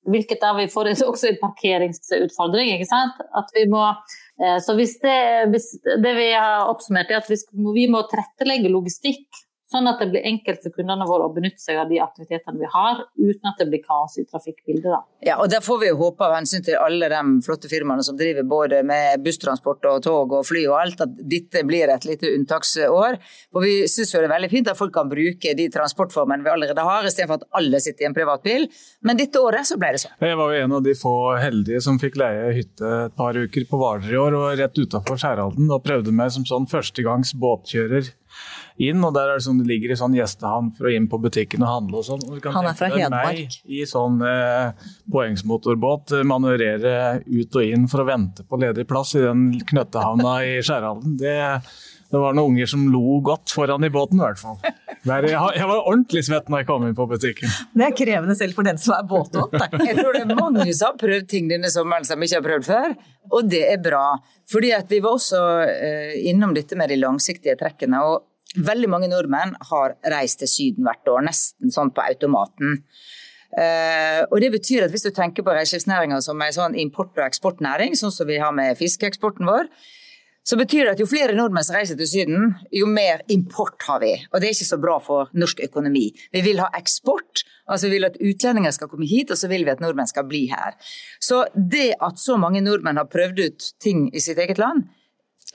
Hvilket 0.06 0.40
da 0.42 0.52
vi 0.56 0.68
får 0.70 0.92
også 1.04 1.32
en 1.32 1.40
parkeringsutfordring. 1.42 2.72
ikke 2.74 2.88
sant? 2.88 3.18
At 3.34 3.50
vi 3.54 3.66
må, 3.70 3.82
eh, 3.82 3.96
så 4.36 4.74
hvis 4.76 4.98
det, 5.00 5.18
hvis 5.52 5.70
det 6.02 6.12
vi 6.18 6.30
har 6.34 6.68
oppsummert, 6.68 7.10
er 7.10 7.22
at 7.22 7.30
vi, 7.30 7.38
vi 7.72 7.86
må 7.88 8.02
tilrettelegge 8.10 8.72
logistikk 8.72 9.45
Sånn 9.76 9.90
at 9.90 9.98
det 10.00 10.06
blir 10.08 10.24
enkelt 10.24 10.62
for 10.64 10.72
kundene 10.72 11.04
våre 11.04 11.26
å 11.28 11.32
benytte 11.34 11.60
seg 11.60 11.76
av 11.76 11.90
de 11.90 11.98
aktivitetene 12.00 12.56
vi 12.56 12.68
har, 12.72 13.02
uten 13.18 13.50
at 13.50 13.58
det 13.60 13.66
blir 13.68 13.82
kaos 13.84 14.14
i 14.16 14.24
trafikkbildet. 14.24 14.86
Da. 14.88 15.00
Ja, 15.26 15.34
og 15.42 15.50
Der 15.52 15.60
får 15.64 15.82
vi 15.82 15.90
jo 15.90 15.98
håpe 16.00 16.24
av 16.24 16.32
hensyn 16.38 16.64
til 16.64 16.78
alle 16.80 17.10
de 17.12 17.20
flotte 17.44 17.68
firmaene 17.68 18.04
som 18.06 18.16
driver 18.16 18.46
både 18.48 18.80
med 18.86 19.20
busstransport 19.26 19.84
og 19.90 20.00
tog 20.06 20.32
og 20.38 20.46
fly 20.48 20.62
og 20.70 20.78
alt, 20.78 21.02
at 21.04 21.12
dette 21.28 21.60
blir 21.68 21.92
et 21.92 22.06
lite 22.08 22.30
unntaksår. 22.38 23.18
For 23.52 23.66
vi 23.66 23.74
syns 23.90 24.14
det 24.14 24.22
er 24.22 24.32
veldig 24.32 24.52
fint 24.54 24.72
at 24.72 24.80
folk 24.80 24.94
kan 24.96 25.12
bruke 25.12 25.54
de 25.60 25.68
transportformene 25.76 26.46
vi 26.46 26.54
allerede 26.54 26.88
har, 26.88 27.04
istedenfor 27.04 27.42
at 27.42 27.48
alle 27.60 27.82
sitter 27.84 28.06
i 28.06 28.10
en 28.10 28.16
privatbil. 28.16 28.68
Men 29.04 29.20
dette 29.20 29.42
året 29.42 29.68
så 29.68 29.76
ble 29.80 29.92
det 29.92 30.04
sånn. 30.06 30.16
Jeg 30.24 30.40
var 30.40 30.54
jo 30.54 30.64
en 30.64 30.76
av 30.78 30.86
de 30.86 30.96
få 30.96 31.16
heldige 31.42 31.84
som 31.84 32.00
fikk 32.00 32.16
leie 32.22 32.54
hytte 32.56 32.94
et 33.06 33.16
par 33.18 33.36
uker 33.36 33.68
på 33.68 33.80
Hvaler 33.80 34.08
i 34.14 34.20
år, 34.24 34.40
og 34.40 34.60
rett 34.62 34.80
utafor 34.80 35.20
Skjærhalden, 35.20 35.68
og 35.68 35.84
prøvde 35.84 36.16
meg 36.16 36.32
som 36.32 36.48
sånn 36.48 36.68
førstegangs 36.70 37.36
båtkjører 37.36 38.14
inn, 38.82 39.00
og 39.04 39.14
der 39.16 39.30
er 39.30 39.38
det 39.38 39.46
sånn, 39.46 39.60
det 39.62 39.68
ligger 39.70 39.92
i 39.92 39.98
sånn 39.98 40.16
gjestehavn 40.16 40.70
for 40.76 40.88
å 40.88 40.92
inn 40.92 41.08
på 41.10 41.20
butikken 41.22 41.64
og 41.64 41.72
handle 41.72 42.02
og 42.02 42.06
sånn. 42.08 42.24
Han 42.44 42.68
er 42.68 42.76
fra 42.76 42.90
Hedmark. 42.92 43.58
I 43.64 43.82
sånn 43.88 44.20
eh, 44.26 44.88
poengsmotorbåt 45.12 46.16
eh, 46.18 46.26
manøvrere 46.28 46.96
ut 47.24 47.60
og 47.60 47.64
inn 47.64 47.88
for 47.90 48.04
å 48.04 48.08
vente 48.10 48.44
på 48.46 48.60
ledig 48.60 48.86
plass 48.90 49.14
i 49.16 49.24
den 49.24 49.48
knøttehavna 49.70 50.38
i 50.44 50.56
Skjærhalden. 50.66 51.16
Det, 51.20 51.36
det 52.16 52.22
var 52.22 52.36
noen 52.36 52.54
unger 52.54 52.68
som 52.70 52.86
lo 52.92 53.18
godt 53.24 53.52
foran 53.52 53.84
i 53.84 53.90
båten, 53.92 54.20
i 54.20 54.24
hvert 54.24 54.40
fall. 54.40 54.56
Jeg, 55.06 55.30
jeg, 55.30 55.66
var 55.68 55.82
ordentlig 55.86 56.22
svett 56.26 56.48
når 56.50 56.62
jeg 56.62 56.68
kom 56.68 56.86
inn 56.86 56.94
på 56.98 57.06
butikken. 57.10 57.50
Det 57.76 57.84
er 57.86 57.96
krevende 57.96 58.34
selv 58.38 58.56
for 58.56 58.66
den 58.66 58.78
som 58.80 58.96
er 58.96 59.04
båtvant. 59.06 59.52
Jeg 59.84 59.98
tror 59.98 60.16
det 60.16 60.22
er 60.24 60.32
mange 60.32 60.64
som 60.72 60.88
har 60.90 60.96
prøvd 61.00 61.28
ting 61.30 61.50
denne 61.50 61.70
sommeren 61.72 62.06
som 62.08 62.22
ikke 62.24 62.40
har 62.40 62.46
prøvd 62.46 62.66
før, 62.66 62.94
og 63.30 63.50
det 63.52 63.62
er 63.68 63.82
bra. 63.82 64.06
Fordi 64.50 64.72
at 64.74 64.90
Vi 64.90 65.02
var 65.04 65.18
også 65.18 65.42
uh, 65.66 66.14
innom 66.30 66.54
dette 66.56 66.78
med 66.78 66.90
de 66.90 66.98
langsiktige 66.98 67.56
trekkene. 67.60 68.00
og 68.00 68.62
Veldig 68.66 68.88
mange 68.88 69.10
nordmenn 69.12 69.54
har 69.70 69.98
reist 70.14 70.40
til 70.40 70.50
Syden 70.50 70.86
hvert 70.86 71.12
år, 71.12 71.26
nesten 71.26 71.74
sånn 71.74 71.92
på 71.92 72.04
automaten. 72.06 72.80
Uh, 73.56 74.22
og 74.30 74.40
det 74.42 74.50
betyr 74.56 74.86
at 74.86 74.94
Hvis 74.94 75.06
du 75.06 75.12
tenker 75.14 75.46
på 75.46 75.54
reiselivsnæringa 75.54 76.18
som 76.24 76.40
en 76.42 76.56
sånn 76.56 76.78
import- 76.78 77.14
og 77.18 77.26
eksportnæring, 77.28 77.94
sånn 77.98 78.14
som 78.14 78.26
vi 78.30 78.40
har 78.42 78.54
med 78.56 78.78
fiskeeksporten 78.80 79.46
vår, 79.48 79.70
så 80.46 80.56
betyr 80.58 80.84
det 80.84 80.92
at 80.94 81.00
jo 81.02 81.08
flere 81.10 81.34
nordmenn 81.34 81.66
som 81.66 81.74
reiser 81.74 81.98
til 81.98 82.06
Syden, 82.06 82.52
jo 82.70 82.86
mer 82.86 83.24
import 83.34 83.82
har 83.88 83.98
vi. 84.04 84.12
Og 84.30 84.38
det 84.38 84.48
er 84.48 84.54
ikke 84.54 84.68
så 84.68 84.78
bra 84.78 84.98
for 85.02 85.32
norsk 85.34 85.64
økonomi. 85.66 86.04
Vi 86.34 86.42
vil 86.44 86.62
ha 86.62 86.68
eksport, 86.78 87.42
altså 87.66 87.90
vi 87.90 87.96
vil 87.96 88.06
at 88.06 88.20
utlendinger 88.20 88.74
skal 88.76 88.90
komme 88.92 89.08
hit, 89.10 89.32
og 89.34 89.40
så 89.40 89.50
vil 89.50 89.66
vi 89.66 89.74
at 89.74 89.82
nordmenn 89.82 90.06
skal 90.06 90.28
bli 90.28 90.44
her. 90.52 90.76
Så 91.18 91.42
det 91.56 91.96
at 91.98 92.22
så 92.22 92.38
mange 92.38 92.62
nordmenn 92.62 93.00
har 93.02 93.10
prøvd 93.10 93.42
ut 93.42 93.72
ting 93.82 94.06
i 94.14 94.22
sitt 94.22 94.38
eget 94.38 94.62
land, 94.62 94.86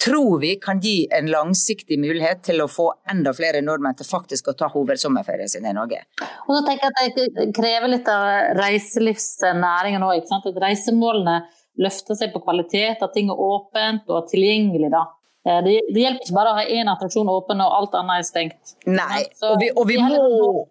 tror 0.04 0.40
vi 0.42 0.56
kan 0.60 0.80
gi 0.84 1.08
en 1.14 1.28
langsiktig 1.32 2.00
mulighet 2.00 2.44
til 2.48 2.64
å 2.64 2.68
få 2.72 2.88
enda 3.12 3.34
flere 3.38 3.62
nordmenn 3.64 3.96
til 4.00 4.08
faktisk 4.08 4.50
å 4.50 4.56
ta 4.58 4.70
hovedsommerferien 4.74 5.52
sin 5.52 5.68
i 5.68 5.74
Norge. 5.78 6.02
Og 6.48 6.56
så 6.58 6.62
tenker 6.68 6.88
jeg 6.90 7.12
at 7.14 7.20
Det 7.38 7.48
krever 7.56 7.92
litt 7.92 8.12
av 8.12 8.58
reiselivsnæringen 8.60 10.04
òg. 10.04 10.32
Reisemålene 10.64 11.42
løfter 11.80 12.18
seg 12.18 12.34
på 12.34 12.44
kvalitet, 12.44 13.02
at 13.02 13.16
ting 13.16 13.32
er 13.32 13.40
åpent 13.40 14.10
og 14.12 14.30
tilgjengelig. 14.32 14.92
da. 14.94 15.08
Eh, 15.42 15.58
det, 15.66 15.72
det, 15.90 16.02
hjelper 16.04 16.22
ikke 16.22 16.36
bare 16.36 16.50
å 16.52 16.58
ha 16.60 16.64
én 16.70 16.90
attraksjon 16.92 17.30
åpen 17.34 17.64
og 17.66 17.74
alt 17.74 17.96
annet 17.98 18.22
er 18.22 18.26
stengt. 18.28 18.74
Nei, 18.86 19.24
og 19.48 19.56
vi, 19.58 19.72
og, 19.74 19.88
vi 19.90 19.96
må, 19.98 20.20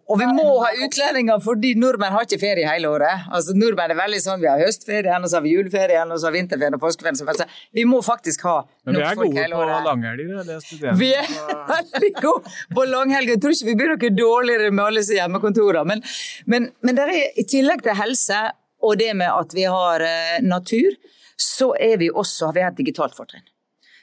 og 0.07 0.21
vi, 0.21 0.29
må, 0.31 0.45
ha 0.63 0.69
utlendinger 0.87 1.41
fordi 1.43 1.73
nordmenn 1.75 2.15
har 2.15 2.29
ikke 2.29 2.39
ferie 2.39 2.69
hele 2.69 2.93
året. 2.93 3.25
Altså 3.35 3.57
Nordmenn 3.59 3.97
er 3.97 3.99
veldig 3.99 4.21
sånn, 4.23 4.39
Vi 4.39 4.47
har 4.47 4.63
høstferie, 4.63 5.17
og 5.19 5.27
så 5.27 5.41
har 5.41 5.45
vi 5.49 5.57
juleferie, 5.57 6.05
og 6.05 6.15
så 6.15 6.29
har 6.29 6.37
vi 6.37 6.43
vinterferie 6.45 6.79
og 6.79 6.85
påskeferie. 6.85 7.49
Vi 7.75 7.87
må 7.91 7.99
faktisk 8.07 8.47
ha 8.47 8.61
nok 8.63 9.19
folk 9.25 9.41
hele 9.41 9.59
året. 9.59 9.91
Men 9.91 10.07
vi 10.07 10.13
er 10.13 10.23
gode 10.23 10.39
på 10.39 10.47
langhelger, 10.55 10.95
Vi 11.03 11.11
er 11.19 11.35
veldig 11.75 12.13
gode 12.21 12.55
på 12.79 12.89
langhelger. 12.93 13.35
Jeg 13.35 13.43
tror 13.43 13.59
ikke 13.59 13.71
vi 13.73 13.79
blir 13.83 13.95
noe 13.97 14.15
dårligere 14.23 14.71
med 14.71 14.85
alle 14.87 15.03
disse 15.03 15.19
hjemmekontorene. 15.19 15.83
Men, 15.91 16.07
men, 16.47 16.71
men 16.87 17.03
er, 17.09 17.17
i 17.35 17.49
tillegg 17.51 17.83
til 17.83 17.99
helse 17.99 18.45
og 18.83 18.99
det 19.01 19.13
med 19.17 19.31
at 19.31 19.55
vi 19.57 19.69
har 19.69 20.05
uh, 20.05 20.37
natur, 20.45 20.99
så 21.41 21.73
er 21.81 21.97
vi 22.01 22.11
også, 22.11 22.51
har 22.51 22.57
vi 22.57 22.67
et 22.67 22.83
digitalt 22.83 23.17
fortrinn. 23.17 23.47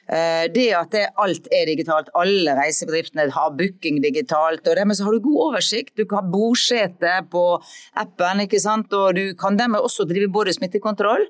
Eh, 0.08 0.46
det 0.54 0.70
at 0.72 0.92
det, 0.94 1.02
alt 1.20 1.50
er 1.52 1.68
digitalt, 1.68 2.08
alle 2.16 2.54
reisebedriftene 2.56 3.26
har 3.34 3.52
booking 3.58 4.00
digitalt. 4.00 4.64
og 4.64 4.78
Dermed 4.78 4.96
så 4.96 5.04
har 5.04 5.16
du 5.16 5.26
god 5.26 5.40
oversikt. 5.50 5.94
Du 6.00 6.06
kan 6.08 6.22
ha 6.22 6.32
bordsete 6.32 7.14
på 7.32 7.44
appen, 8.00 8.44
ikke 8.46 8.60
sant? 8.62 8.92
og 8.96 9.18
du 9.18 9.34
kan 9.38 9.58
dermed 9.60 9.84
også 9.84 10.08
drive 10.08 10.30
både 10.32 10.56
smittekontroll. 10.56 11.26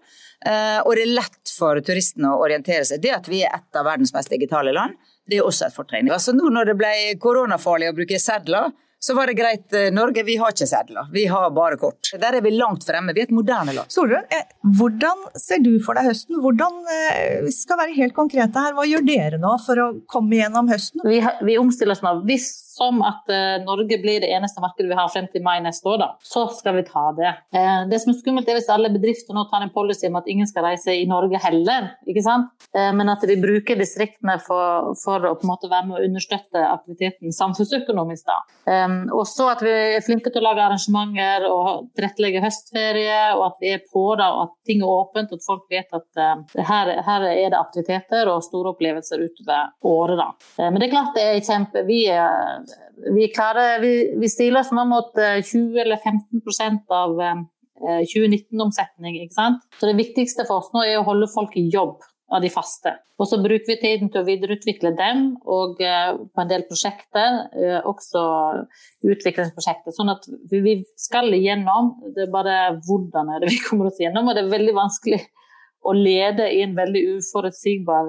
Eh, 0.46 0.78
og 0.84 0.94
det 0.94 1.08
er 1.08 1.16
lett 1.18 1.54
for 1.56 1.80
turistene 1.82 2.30
å 2.30 2.42
orientere 2.44 2.86
seg. 2.86 3.02
Det 3.02 3.16
at 3.16 3.30
vi 3.30 3.42
er 3.42 3.56
et 3.58 3.78
av 3.78 3.88
verdens 3.88 4.14
mest 4.14 4.30
digitale 4.30 4.74
land, 4.76 4.94
det 5.28 5.40
er 5.40 5.48
også 5.48 5.66
et 5.66 5.74
fortrinn. 5.74 6.12
Altså 6.14 6.32
nå 6.36 6.52
når 6.54 6.70
det 6.70 6.78
ble 6.78 6.92
koronafarlig 7.20 7.90
å 7.90 7.96
bruke 7.98 8.20
sedler, 8.22 8.70
så 9.00 9.14
var 9.14 9.30
det 9.30 9.34
greit. 9.38 9.72
Eh, 9.72 9.90
Norge, 9.94 10.22
vi 10.26 10.36
har 10.36 10.54
ikke 10.54 10.66
sedler, 10.68 11.08
vi 11.12 11.26
har 11.30 11.50
bare 11.54 11.78
kort. 11.80 12.10
Der 12.20 12.38
er 12.38 12.44
vi 12.44 12.52
langt 12.56 12.86
fremme. 12.86 13.14
Vi 13.14 13.22
er 13.22 13.28
et 13.28 13.34
moderne 13.34 13.74
land. 13.76 13.92
Solrød, 13.94 14.26
eh, 14.34 14.46
hvordan 14.78 15.26
ser 15.38 15.62
du 15.64 15.72
for 15.84 15.98
deg 15.98 16.10
høsten? 16.10 16.40
Hvordan, 16.42 16.80
eh, 16.94 17.42
vi 17.46 17.52
skal 17.54 17.78
være 17.78 17.96
helt 17.96 18.16
konkrete 18.16 18.64
her, 18.64 18.74
hva 18.74 18.86
gjør 18.88 19.06
dere 19.06 19.38
nå 19.38 19.54
for 19.64 19.82
å 19.82 19.88
komme 20.10 20.40
gjennom 20.40 20.70
høsten? 20.70 21.04
Vi, 21.06 21.22
vi 21.46 21.58
omstiller 21.60 21.94
oss 21.94 22.02
nå. 22.02 22.18
Hvis 22.26 22.48
som 22.78 23.02
at 23.06 23.28
Norge 23.64 23.98
blir 24.00 24.22
det 24.22 24.30
eneste 24.34 24.62
markedet 24.62 24.90
vi 24.90 24.98
har 24.98 25.10
frem 25.12 25.26
til 25.32 25.42
mai 25.44 25.58
neste 25.64 25.88
år, 25.90 25.98
da, 26.02 26.08
så 26.24 26.46
skal 26.54 26.78
vi 26.78 26.84
ta 26.86 27.04
det. 27.16 27.32
Det 27.90 28.00
som 28.02 28.12
er 28.12 28.18
skummelt, 28.20 28.48
er 28.48 28.58
hvis 28.58 28.70
alle 28.72 28.90
bedrifter 28.94 29.36
nå 29.36 29.44
tar 29.50 29.64
en 29.64 29.72
policy 29.74 30.08
om 30.08 30.18
at 30.20 30.28
ingen 30.30 30.48
skal 30.48 30.66
reise 30.68 30.94
i 30.94 31.06
Norge 31.08 31.40
heller. 31.42 31.92
ikke 32.08 32.24
sant? 32.24 32.68
Men 32.74 33.10
at 33.12 33.24
de 33.28 33.36
bruker 33.40 33.78
distriktene 33.78 34.38
for, 34.44 34.92
for 35.02 35.26
å 35.26 35.34
på 35.38 35.46
en 35.46 35.52
måte 35.52 35.70
være 35.70 35.88
med 35.90 35.98
å 35.98 36.04
understøtte 36.08 36.62
aktiviteten 36.68 37.34
samfunnsøkonomisk. 37.34 38.28
da. 38.28 38.38
og 39.12 39.24
også 39.28 39.48
at 39.52 39.62
vi 39.64 39.74
er 39.96 40.04
flinke 40.04 40.32
til 40.32 40.42
å 40.42 40.48
lage 40.48 40.64
arrangementer 40.64 41.46
og 41.48 41.88
tilrettelegge 41.96 42.42
høstferie, 42.44 43.20
og 43.36 43.44
at 43.50 43.62
vi 43.62 43.72
er 43.76 43.84
på 43.84 44.04
da, 44.18 44.30
og 44.34 44.44
at 44.46 44.54
ting 44.68 44.82
er 44.84 44.92
åpent, 44.92 45.32
og 45.32 45.40
at 45.40 45.48
folk 45.48 45.66
vet 45.72 45.96
at 45.96 46.22
her, 46.70 46.92
her, 47.06 47.26
er 47.28 47.52
det 47.52 47.58
aktiviteter 47.58 48.30
og 48.32 48.44
store 48.46 48.74
opplevelser 48.74 49.24
utover 49.24 49.72
året. 49.88 50.22
Da. 50.22 50.68
Men 50.68 50.80
det 50.80 50.88
er 50.88 50.94
klart 50.96 51.16
det 51.16 51.26
er 51.28 51.42
kjempe... 51.44 51.84
Vi, 51.88 52.02
uh, 52.12 52.67
vi, 53.14 53.28
klarer, 53.34 53.78
vi, 53.82 53.92
vi 54.20 54.30
stiller 54.32 54.64
oss 54.64 54.74
nå 54.74 54.84
mot 54.90 55.16
20 55.16 55.80
eller 55.84 56.00
15% 56.02 56.94
av 56.98 57.22
2019-omsetning. 57.78 59.20
Så 59.30 59.86
det 59.86 59.98
viktigste 59.98 60.46
for 60.48 60.64
oss 60.64 60.72
nå 60.74 60.82
er 60.86 60.98
å 60.98 61.06
holde 61.06 61.30
folk 61.30 61.54
i 61.60 61.68
jobb 61.70 62.00
av 62.28 62.42
de 62.44 62.50
faste. 62.52 62.92
Og 63.18 63.26
så 63.26 63.38
bruker 63.42 63.72
vi 63.72 63.78
tiden 63.80 64.10
til 64.12 64.20
å 64.20 64.26
videreutvikle 64.26 64.92
dem, 64.98 65.30
og 65.48 65.80
uh, 65.80 66.12
på 66.28 66.42
en 66.42 66.50
del 66.50 66.66
prosjekter, 66.68 67.40
også 67.88 68.22
utviklingsprosjekter. 69.08 69.94
Sånn 69.96 70.12
at 70.12 70.28
vi 70.50 70.76
skal 71.00 71.32
igjennom, 71.34 71.94
det 72.14 72.26
er 72.26 72.34
bare 72.34 72.58
hvordan 72.86 73.32
er 73.34 73.42
det 73.42 73.52
vi 73.54 73.62
kommer 73.68 73.90
oss 73.90 73.98
igjennom. 74.02 74.28
Og 74.28 74.36
det 74.36 74.44
er 74.44 74.54
veldig 74.54 74.76
vanskelig 74.76 75.22
å 75.88 75.94
lede 75.94 76.50
i 76.52 76.60
en 76.66 76.76
veldig 76.76 77.04
uforutsigbar 77.16 78.08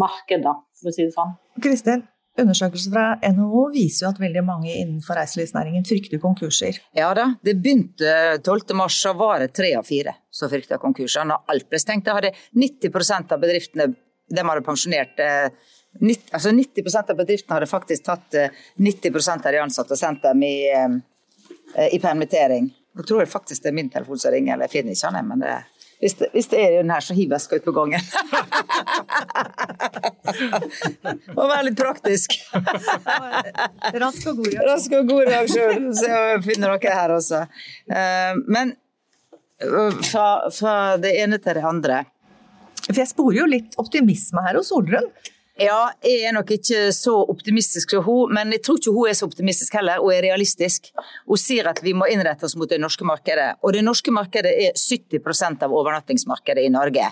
marked, 0.00 0.42
da, 0.42 0.56
for 0.80 0.90
å 0.90 0.94
si 0.96 1.04
det 1.04 1.14
sånn. 1.14 1.34
Kristin, 1.62 2.02
Undersøkelser 2.36 2.92
fra 2.92 3.32
NHO 3.32 3.62
viser 3.72 4.04
jo 4.04 4.10
at 4.10 4.18
veldig 4.20 4.42
mange 4.44 4.72
innenfor 4.74 5.16
reiselivsnæringen 5.16 5.86
frykter 5.88 6.20
konkurser. 6.20 6.80
Ja 6.96 7.12
da, 7.16 7.30
det 7.44 7.56
begynte 7.62 8.36
12.3, 8.44 8.88
så 8.92 9.14
var 9.16 9.40
det 9.40 9.54
tre 9.56 9.72
av 9.78 9.86
fire 9.88 10.12
som 10.30 10.52
frykta 10.52 10.76
konkurser. 10.82 11.24
Når 11.28 11.48
alt 11.52 11.68
ble 11.70 11.80
stengt, 11.80 12.12
hadde 12.12 12.34
90% 12.56 13.32
av 13.32 13.40
bedriftene 13.42 13.88
de 14.26 14.42
hadde 14.42 14.64
pensjonert 14.66 15.20
eh, 15.22 15.48
90, 16.02 16.32
altså 16.34 16.52
90 16.52 16.96
av 17.00 17.16
bedriftene 17.16 17.56
hadde 17.56 17.70
faktisk 17.70 18.08
tatt 18.08 18.34
90% 18.82 19.46
av 19.46 19.54
de 19.54 19.60
ansatte 19.62 19.94
og 19.94 20.00
sendt 20.00 20.26
dem 20.26 20.42
i, 20.44 20.56
i 21.88 22.00
permittering. 22.02 22.68
Nå 22.96 23.04
tror 23.04 23.20
jeg 23.22 23.28
faktisk 23.28 23.64
det 23.64 23.72
er 23.72 23.76
min 23.76 23.90
telefon 23.92 24.18
som 24.20 24.32
ringer, 24.32 24.54
eller 24.54 24.70
jeg 24.70 24.78
finner 24.78 24.96
ikke 24.96 25.10
han, 25.12 25.28
men 25.28 25.42
det, 25.44 25.56
hvis, 26.00 26.14
det, 26.16 26.26
hvis 26.32 26.48
det 26.52 26.60
er 26.60 26.70
den 26.78 26.90
her, 26.92 27.00
så 27.04 27.14
hiv 27.16 27.30
veska 27.32 27.56
ut 27.56 27.64
på 27.64 27.72
gangen. 27.76 28.00
Må 31.36 31.42
være 31.48 31.64
litt 31.70 31.80
praktisk. 31.80 32.28
Rask 32.52 34.26
og 34.32 34.36
god 34.40 34.48
reaksjon. 34.48 34.68
Rask 34.68 34.90
og 34.98 35.04
god 35.12 35.24
reaksjon, 35.30 35.84
så 35.96 36.04
jeg 36.10 36.42
finner 36.48 36.68
dere 36.76 36.98
her 37.00 37.10
også. 37.16 37.40
Eh, 37.88 38.32
men 38.44 38.66
eh, 39.60 39.92
fra, 40.10 40.26
fra 40.52 40.74
det 41.00 41.12
ene 41.20 41.36
til 41.40 41.54
det 41.60 41.66
andre. 41.68 41.96
For 42.86 43.00
jeg 43.00 43.12
sporer 43.12 43.38
jo 43.40 43.46
litt 43.50 43.70
optimisme 43.80 44.40
her 44.44 44.54
hos 44.60 44.68
Solrun. 44.72 45.08
Ja, 45.56 45.88
jeg 46.04 46.26
er 46.28 46.34
nok 46.36 46.50
ikke 46.52 46.90
så 46.92 47.14
optimistisk 47.32 47.94
som 47.94 48.04
hun, 48.04 48.34
men 48.36 48.50
jeg 48.52 48.60
tror 48.66 48.76
ikke 48.76 48.92
hun 48.92 49.08
er 49.08 49.16
så 49.16 49.24
optimistisk 49.24 49.78
heller, 49.78 50.02
og 50.04 50.12
er 50.12 50.26
realistisk. 50.26 50.90
Hun 51.24 51.40
sier 51.40 51.70
at 51.70 51.80
vi 51.84 51.94
må 51.96 52.10
innrette 52.12 52.44
oss 52.44 52.58
mot 52.60 52.68
det 52.68 52.76
norske 52.82 53.06
markedet, 53.08 53.54
og 53.64 53.72
det 53.72 53.84
norske 53.86 54.12
markedet 54.12 54.52
er 54.52 54.76
70% 54.76 55.64
av 55.64 55.72
overnattingsmarkedet 55.72 56.66
i 56.66 56.72
Norge. 56.74 57.08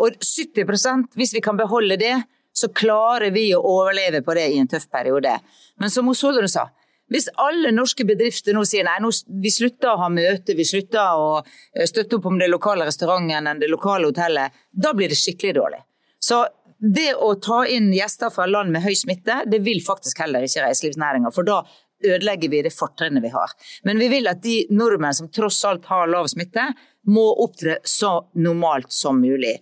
Og 0.00 0.16
70% 0.24 1.18
hvis 1.20 1.34
vi 1.36 1.44
kan 1.44 1.60
beholde 1.60 2.00
det, 2.00 2.14
så 2.56 2.72
klarer 2.72 3.32
vi 3.32 3.50
å 3.52 3.60
overleve 3.60 4.22
på 4.24 4.36
det 4.40 4.48
i 4.54 4.58
en 4.60 4.72
tøff 4.72 4.88
periode. 4.92 5.36
Men 5.76 5.92
som 5.92 6.08
hun 6.08 6.16
Solrun 6.16 6.48
sa, 6.48 6.70
hvis 7.12 7.28
alle 7.44 7.74
norske 7.76 8.06
bedrifter 8.08 8.56
nå 8.56 8.64
sier 8.68 8.88
nei, 8.88 8.96
nå, 9.04 9.12
vi 9.44 9.52
slutter 9.52 9.92
å 9.92 10.00
ha 10.00 10.08
møte, 10.08 10.56
vi 10.56 10.64
slutter 10.64 11.20
å 11.20 11.30
eh, 11.42 11.84
støtte 11.88 12.16
opp 12.16 12.28
om 12.30 12.40
det 12.40 12.48
lokale 12.48 12.88
restauranten 12.88 13.36
eller 13.36 13.60
det 13.60 13.68
lokale 13.72 14.08
hotellet, 14.08 14.62
da 14.72 14.96
blir 14.96 15.12
det 15.12 15.20
skikkelig 15.20 15.58
dårlig. 15.60 15.82
Så 16.22 16.44
det 16.82 17.12
å 17.14 17.34
ta 17.38 17.62
inn 17.70 17.92
gjester 17.94 18.32
fra 18.34 18.48
land 18.50 18.74
med 18.74 18.82
høy 18.82 18.94
smitte, 18.98 19.42
det 19.46 19.62
vil 19.62 19.82
faktisk 19.84 20.24
heller 20.24 20.42
ikke 20.46 20.64
reiselivsnæringa. 20.64 21.30
For 21.34 21.46
da 21.46 21.60
ødelegger 22.02 22.50
vi 22.50 22.62
det 22.66 22.74
fortrinnet 22.74 23.22
vi 23.22 23.30
har. 23.30 23.52
Men 23.86 24.00
vi 24.02 24.08
vil 24.10 24.26
at 24.30 24.42
de 24.42 24.64
nordmenn 24.74 25.14
som 25.14 25.30
tross 25.30 25.60
alt 25.68 25.86
har 25.90 26.10
lav 26.10 26.26
smitte, 26.32 26.72
må 27.06 27.22
opptre 27.44 27.78
så 27.86 28.16
normalt 28.34 28.90
som 28.94 29.20
mulig. 29.22 29.56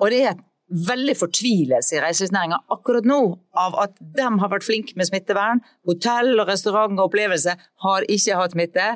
Og 0.00 0.12
det 0.12 0.22
er 0.30 0.40
veldig 0.88 1.14
fortvilelse 1.20 1.98
i 1.98 2.00
reiselivsnæringa 2.00 2.62
akkurat 2.72 3.04
nå 3.08 3.20
av 3.60 3.76
at 3.84 3.98
de 4.00 4.28
har 4.40 4.52
vært 4.52 4.64
flinke 4.64 4.96
med 4.96 5.08
smittevern. 5.08 5.60
Hotell 5.88 6.32
og 6.38 6.48
restaurant 6.48 6.96
og 6.96 7.10
opplevelse 7.10 7.56
har 7.84 8.08
ikke 8.08 8.38
hatt 8.40 8.56
smitte. 8.56 8.86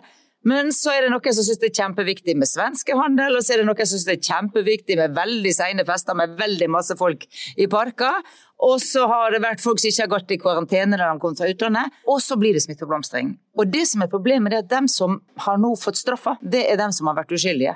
Men 0.47 0.71
så 0.75 0.93
er 0.95 1.05
det 1.05 1.11
noen 1.11 1.35
som 1.35 1.43
syns 1.43 1.59
det 1.59 1.73
er 1.73 1.79
kjempeviktig 1.81 2.37
med 2.38 2.47
svenskehandel, 2.47 3.35
og 3.35 3.43
så 3.43 3.55
er 3.55 3.62
det 3.62 3.67
noen 3.67 3.81
som 3.83 3.97
syns 3.97 4.07
det 4.07 4.17
er 4.19 4.26
kjempeviktig 4.29 4.99
med 5.00 5.17
veldig 5.17 5.55
seine 5.57 5.87
fester 5.88 6.19
med 6.19 6.37
veldig 6.38 6.69
masse 6.71 6.95
folk 6.99 7.26
i 7.59 7.67
parker. 7.71 8.21
Og 8.67 8.79
så 8.81 9.05
har 9.11 9.35
det 9.35 9.43
vært 9.45 9.61
folk 9.65 9.83
som 9.83 9.91
ikke 9.91 10.05
har 10.05 10.12
gått 10.15 10.31
i 10.33 10.38
karantene 10.41 10.95
når 10.95 11.03
de 11.03 11.25
kom 11.25 11.35
fra 11.37 11.50
utlandet. 11.50 11.99
Og 12.09 12.23
så 12.25 12.38
blir 12.41 12.57
det 12.57 12.62
smitteoppblomstring. 12.65 13.35
Og 13.59 13.73
det 13.73 13.85
som 13.91 14.05
er 14.07 14.12
problemet, 14.12 14.55
er 14.55 14.62
at 14.62 14.71
dem 14.71 14.87
som 14.88 15.19
har 15.45 15.59
nå 15.61 15.75
fått 15.81 15.99
straffa, 16.00 16.38
det 16.41 16.62
er 16.71 16.81
dem 16.81 16.95
som 16.95 17.11
har 17.11 17.19
vært 17.19 17.35
uskyldige. 17.37 17.75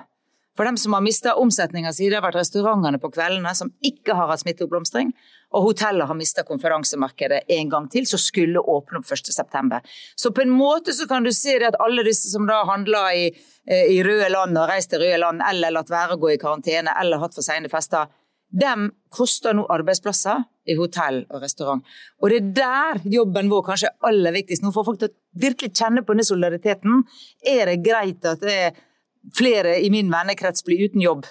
For 0.57 0.67
dem 0.67 0.77
som 0.77 0.93
har 0.93 1.03
mista 1.05 1.37
omsetninga 1.39 1.93
si, 1.95 2.09
det 2.11 2.19
har 2.19 2.25
vært 2.25 2.41
restaurantene 2.41 2.99
på 3.01 3.13
kveldene 3.15 3.53
som 3.57 3.71
ikke 3.87 4.17
har 4.19 4.29
hatt 4.33 4.43
smitteoppblomstring. 4.43 5.13
Og 5.55 5.65
hotellet 5.71 6.07
har 6.07 6.19
mista 6.19 6.45
konferansemarkedet 6.47 7.41
en 7.57 7.71
gang 7.71 7.87
til, 7.91 8.07
som 8.07 8.21
skulle 8.23 8.61
åpne 8.61 9.01
opp 9.01 9.07
1.9. 9.07 9.81
Så 10.19 10.35
på 10.35 10.45
en 10.45 10.53
måte 10.55 10.95
så 10.95 11.07
kan 11.11 11.27
du 11.27 11.33
se 11.35 11.57
det 11.59 11.71
at 11.73 11.79
alle 11.83 12.05
disse 12.07 12.31
som 12.31 12.47
da 12.51 12.61
handler 12.69 13.15
i, 13.15 13.27
eh, 13.67 13.95
i 13.95 14.03
røde 14.07 14.31
land 14.31 14.59
og 14.59 14.69
reist 14.71 14.91
til 14.91 15.03
røde 15.03 15.23
land, 15.23 15.43
eller 15.49 15.75
latt 15.75 15.91
være 15.91 16.19
å 16.19 16.23
gå 16.23 16.35
i 16.35 16.41
karantene, 16.43 16.95
eller 17.01 17.23
hatt 17.23 17.35
for 17.35 17.47
seine 17.47 17.71
fester, 17.71 18.11
de 18.51 18.91
koster 19.15 19.55
nå 19.55 19.65
arbeidsplasser 19.71 20.43
i 20.71 20.75
hotell 20.79 21.23
og 21.31 21.43
restaurant. 21.45 21.83
Og 22.21 22.31
det 22.31 22.41
er 22.41 22.53
der 22.59 23.11
jobben 23.11 23.51
vår 23.51 23.63
kanskje 23.69 23.91
er 23.91 24.09
aller 24.11 24.35
viktigst. 24.35 24.65
Nå 24.65 24.73
får 24.75 24.87
folk 24.87 25.01
til 25.03 25.11
å 25.11 25.43
virkelig 25.47 25.73
kjenne 25.79 26.03
på 26.03 26.15
denne 26.15 26.27
solidariteten. 26.27 27.05
Er 27.47 27.71
det 27.71 27.83
greit 27.87 28.27
at 28.27 28.43
det 28.43 28.57
er 28.67 28.81
flere 29.37 29.79
i 29.81 29.91
min 29.93 30.11
vennekrets 30.13 30.65
blir 30.67 30.89
uten 30.89 31.05
jobb? 31.05 31.29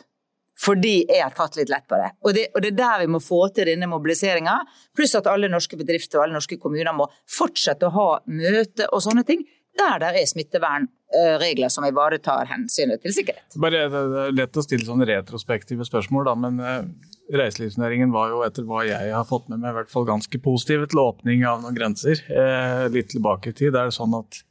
fordi 0.60 1.06
jeg 1.08 1.22
har 1.24 1.32
tatt 1.32 1.56
litt 1.56 1.70
lett 1.72 1.86
på 1.88 1.96
det. 1.96 2.10
Og, 2.26 2.34
det. 2.36 2.50
og 2.52 2.64
det 2.64 2.74
er 2.74 2.80
der 2.82 3.04
vi 3.06 3.12
må 3.14 3.22
få 3.24 3.46
til 3.56 3.70
denne 3.72 3.88
mobiliseringa. 3.88 4.58
Pluss 4.92 5.16
at 5.16 5.30
alle 5.32 5.48
norske 5.48 5.80
bedrifter 5.80 6.20
og 6.20 6.26
alle 6.26 6.36
norske 6.36 6.58
kommuner 6.60 6.92
må 6.96 7.08
fortsette 7.32 7.88
å 7.88 7.94
ha 7.96 8.10
møte 8.28 8.90
og 8.92 9.00
sånne 9.06 9.24
ting 9.28 9.46
der 9.80 10.02
det 10.02 10.10
er 10.20 10.28
smittevernregler 10.28 11.72
som 11.72 11.86
ivaretar 11.88 12.50
hensynet 12.50 13.00
til 13.04 13.14
sikkerhet. 13.16 13.56
Bare 13.62 13.86
Det 13.92 14.02
er 14.26 14.36
lett 14.36 14.60
å 14.60 14.64
stille 14.66 14.84
sånne 14.84 15.08
retrospektive 15.08 15.88
spørsmål, 15.88 16.26
da, 16.28 16.36
men 16.36 16.60
eh, 16.60 16.90
reiselivsnæringen 17.40 18.12
var 18.12 18.34
jo 18.34 18.44
etter 18.44 18.68
hva 18.68 18.84
jeg 18.88 19.14
har 19.16 19.28
fått 19.30 19.48
med 19.48 19.62
meg, 19.62 19.72
i 19.72 19.78
hvert 19.80 19.94
fall 19.94 20.08
ganske 20.10 20.42
positive 20.44 20.90
til 20.92 21.04
åpning 21.06 21.46
av 21.48 21.64
noen 21.64 21.78
grenser. 21.78 22.26
Eh, 22.28 22.90
litt 22.92 23.14
tilbake 23.14 23.54
i 23.54 23.56
tid. 23.56 23.72
er 23.72 23.88
Det 23.88 23.96
sånn 23.96 24.18
at 24.20 24.42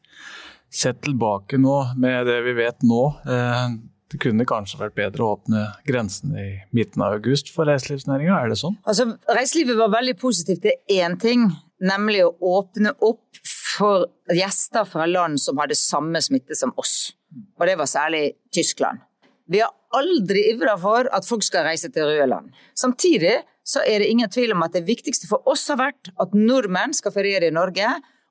Sett 0.71 1.01
tilbake 1.05 1.59
nå 1.61 1.77
med 1.97 2.27
det 2.29 2.41
vi 2.45 2.53
vet 2.59 2.85
nå, 2.85 3.05
eh, 3.25 3.79
det 4.09 4.21
kunne 4.23 4.47
kanskje 4.49 4.81
vært 4.81 4.97
bedre 4.97 5.25
å 5.25 5.35
åpne 5.37 5.65
grensene 5.89 6.41
i 6.41 6.53
midten 6.77 7.03
av 7.05 7.17
august 7.19 7.51
for 7.53 7.69
reiselivsnæringa, 7.69 8.37
er 8.41 8.53
det 8.53 8.61
sånn? 8.61 8.79
Altså, 8.89 9.11
reiselivet 9.29 9.77
var 9.81 9.93
veldig 9.93 10.17
positivt 10.21 10.65
til 10.65 10.97
én 10.97 11.19
ting, 11.21 11.49
nemlig 11.81 12.23
å 12.25 12.33
åpne 12.57 12.95
opp 13.05 13.43
for 13.45 14.09
gjester 14.33 14.89
fra 14.89 15.07
land 15.09 15.41
som 15.41 15.61
hadde 15.61 15.77
samme 15.79 16.21
smitte 16.25 16.57
som 16.57 16.73
oss. 16.81 17.13
Og 17.61 17.69
det 17.69 17.77
var 17.79 17.91
særlig 17.91 18.23
Tyskland. 18.55 19.05
Vi 19.49 19.61
har 19.61 19.73
aldri 19.97 20.49
ivra 20.53 20.75
for 20.81 21.09
at 21.13 21.25
folk 21.25 21.45
skal 21.45 21.65
reise 21.69 21.89
til 21.93 22.09
røde 22.09 22.27
land. 22.29 22.53
Samtidig 22.77 23.39
så 23.69 23.83
er 23.85 24.01
det 24.01 24.09
ingen 24.13 24.31
tvil 24.33 24.55
om 24.57 24.65
at 24.65 24.77
det 24.77 24.87
viktigste 24.89 25.29
for 25.29 25.45
oss 25.49 25.67
har 25.73 25.81
vært 25.81 26.11
at 26.21 26.37
nordmenn 26.37 26.97
skal 26.97 27.13
feriere 27.13 27.49
i 27.49 27.55
Norge, 27.55 27.89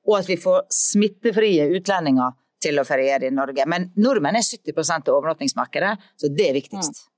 og 0.07 0.19
at 0.21 0.29
vi 0.29 0.37
får 0.39 0.65
smittefrie 0.73 1.67
utlendinger 1.77 2.35
til 2.63 2.79
å 2.79 2.85
feriere 2.87 3.27
i 3.27 3.33
Norge. 3.33 3.65
Men 3.69 3.89
nordmenn 3.99 4.39
er 4.39 4.45
70 4.45 4.79
av 4.97 5.13
overnattingsmarkedet, 5.17 5.93
så 6.17 6.31
det 6.33 6.49
er 6.49 6.57
viktigst. 6.57 7.03
Mm. 7.03 7.13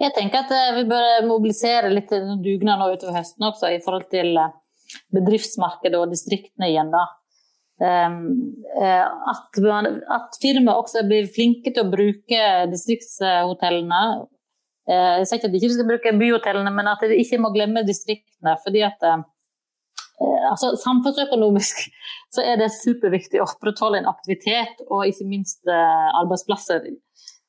Jeg 0.00 0.14
tenker 0.16 0.44
at 0.44 0.54
eh, 0.54 0.72
vi 0.78 0.86
bør 0.88 1.26
mobilisere 1.28 1.90
litt 1.92 2.10
dugnad 2.10 2.80
nå 2.80 2.88
utover 2.94 3.18
høsten 3.18 3.46
også, 3.46 3.70
i 3.74 3.82
forhold 3.84 4.08
til 4.12 4.32
eh, 4.40 4.54
bedriftsmarkedet 5.14 6.00
og 6.00 6.12
distriktene 6.14 6.70
igjen. 6.70 6.92
da. 6.94 7.04
Ehm, 7.86 8.20
eh, 8.80 9.04
at, 9.04 9.60
at 10.16 10.38
firmaet 10.40 10.86
også 10.86 11.04
blir 11.08 11.28
flinke 11.34 11.74
til 11.74 11.84
å 11.84 11.92
bruke 11.92 12.48
distriktshotellene. 12.72 14.02
Jeg 14.86 15.26
sier 15.26 15.40
ikke 15.40 15.48
at 15.48 15.54
de 15.54 15.58
ikke 15.58 15.74
skal 15.74 15.88
bruke 15.88 16.10
byhotellene, 16.14 16.70
men 16.70 16.88
at 16.92 17.00
de 17.02 17.18
ikke 17.18 17.40
må 17.42 17.50
glemme 17.54 17.82
distriktene. 17.84 18.54
fordi 18.62 18.84
at 18.86 19.02
Eh, 19.02 19.22
altså, 20.50 20.74
samfunnsøkonomisk 20.80 21.82
så 22.34 22.44
er 22.44 22.60
det 22.60 22.72
superviktig 22.74 23.42
å 23.42 23.48
opprettholde 23.48 24.02
en 24.02 24.12
aktivitet 24.12 24.84
og 24.88 25.08
ikke 25.08 25.28
minst 25.28 25.66
eh, 25.70 26.08
arbeidsplasser 26.22 26.86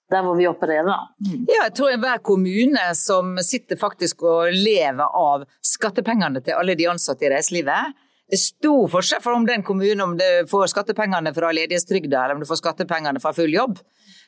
der 0.08 0.24
hvor 0.24 0.38
vi 0.40 0.48
opererer. 0.48 1.08
Mm. 1.20 1.48
Ja, 1.50 1.66
jeg 1.66 1.74
tror 1.76 1.92
enhver 1.92 2.22
kommune 2.24 2.84
som 2.96 3.36
sitter 3.44 3.80
faktisk 3.80 4.24
og 4.24 4.54
lever 4.56 5.04
av 5.04 5.44
skattepengene 5.60 6.40
til 6.46 6.56
alle 6.56 6.78
de 6.80 6.88
ansatte 6.88 7.28
i 7.28 7.34
reiselivet, 7.34 7.98
det 8.28 8.36
er 8.36 8.44
stor 8.44 8.90
forskjell 8.92 9.22
for 9.24 9.38
om 9.38 9.46
den 9.48 9.62
kommunen 9.64 10.04
om 10.04 10.14
du 10.20 10.26
får 10.52 10.74
skattepengene 10.74 11.32
fra 11.36 11.52
ledighetstrygda 11.56 12.24
eller 12.26 12.36
om 12.36 12.42
du 12.44 12.48
får 12.50 12.60
skattepengene 12.60 13.22
fra 13.24 13.32
full 13.36 13.54
jobb. 13.54 13.78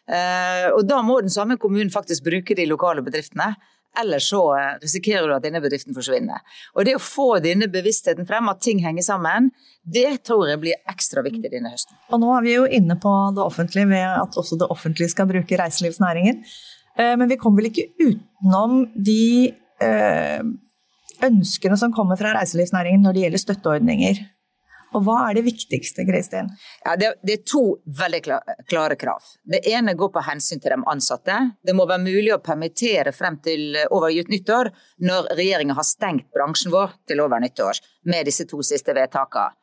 Eh, 0.08 0.68
og 0.72 0.86
da 0.88 1.02
må 1.04 1.18
den 1.20 1.34
samme 1.34 1.58
kommunen 1.60 1.92
faktisk 1.92 2.24
bruke 2.30 2.56
de 2.56 2.68
lokale 2.70 3.04
bedriftene. 3.04 3.52
Ellers 3.98 4.30
så 4.30 4.42
eh, 4.56 4.76
risikerer 4.84 5.28
du 5.28 5.34
at 5.36 5.44
denne 5.44 5.62
bedriften 5.64 5.96
forsvinner. 5.96 6.44
Og 6.78 6.86
det 6.88 6.96
å 6.98 7.02
få 7.04 7.40
denne 7.44 7.68
bevisstheten 7.72 8.28
frem, 8.30 8.50
at 8.52 8.62
ting 8.64 8.82
henger 8.84 9.06
sammen, 9.06 9.50
det 9.84 10.22
tror 10.28 10.48
jeg 10.52 10.62
blir 10.62 10.92
ekstra 10.92 11.24
viktig 11.26 11.50
denne 11.50 11.74
høsten. 11.74 11.98
Og 12.14 12.22
nå 12.22 12.32
er 12.38 12.46
vi 12.46 12.56
jo 12.56 12.68
inne 12.80 13.00
på 13.02 13.14
det 13.36 13.44
offentlige 13.44 13.90
ved 13.92 14.06
at 14.08 14.38
også 14.40 14.60
det 14.62 14.70
offentlige 14.70 15.14
skal 15.16 15.30
bruke 15.32 15.60
reiselivsnæringen. 15.60 16.44
Eh, 16.96 17.16
men 17.20 17.30
vi 17.32 17.40
kommer 17.42 17.64
vel 17.64 17.72
ikke 17.72 17.90
utenom 18.00 18.84
de 18.96 19.54
eh, 19.84 20.42
ønskene 21.26 21.80
som 21.80 21.96
kommer 21.96 22.20
fra 22.20 22.36
reiselivsnæringen 22.38 23.04
når 23.04 23.16
det 23.16 23.26
gjelder 23.26 23.46
støtteordninger. 23.48 24.22
Og 24.98 25.04
hva 25.06 25.18
er 25.28 25.38
det 25.38 25.46
viktigste, 25.46 26.06
Kristin? 26.08 26.50
Ja, 26.86 26.96
det, 27.00 27.14
det, 27.22 27.36
er 27.38 27.46
to 27.48 27.64
veldig 28.00 28.22
klare 28.70 28.98
krav. 29.00 29.26
Det 29.46 29.62
ene 29.70 29.94
går 29.98 30.12
på 30.16 30.24
hensyn 30.26 30.62
til 30.62 30.74
de 30.74 30.80
ansatte. 30.90 31.38
Det 31.62 31.76
må 31.78 31.86
være 31.90 32.06
mulig 32.08 32.34
å 32.34 32.42
permittere 32.44 33.14
frem 33.16 33.38
til 33.46 33.78
over 33.94 34.10
nyttår 34.10 34.72
når 35.06 35.32
regjeringen 35.38 35.78
har 35.78 35.88
stengt 35.88 36.32
bransjen 36.34 36.74
vår 36.74 36.98
til 37.10 37.22
over 37.22 37.42
nyttår 37.44 37.82
med 38.10 38.30
disse 38.30 38.48
to 38.50 38.64
siste 38.66 38.96
vedtakene. 38.98 39.56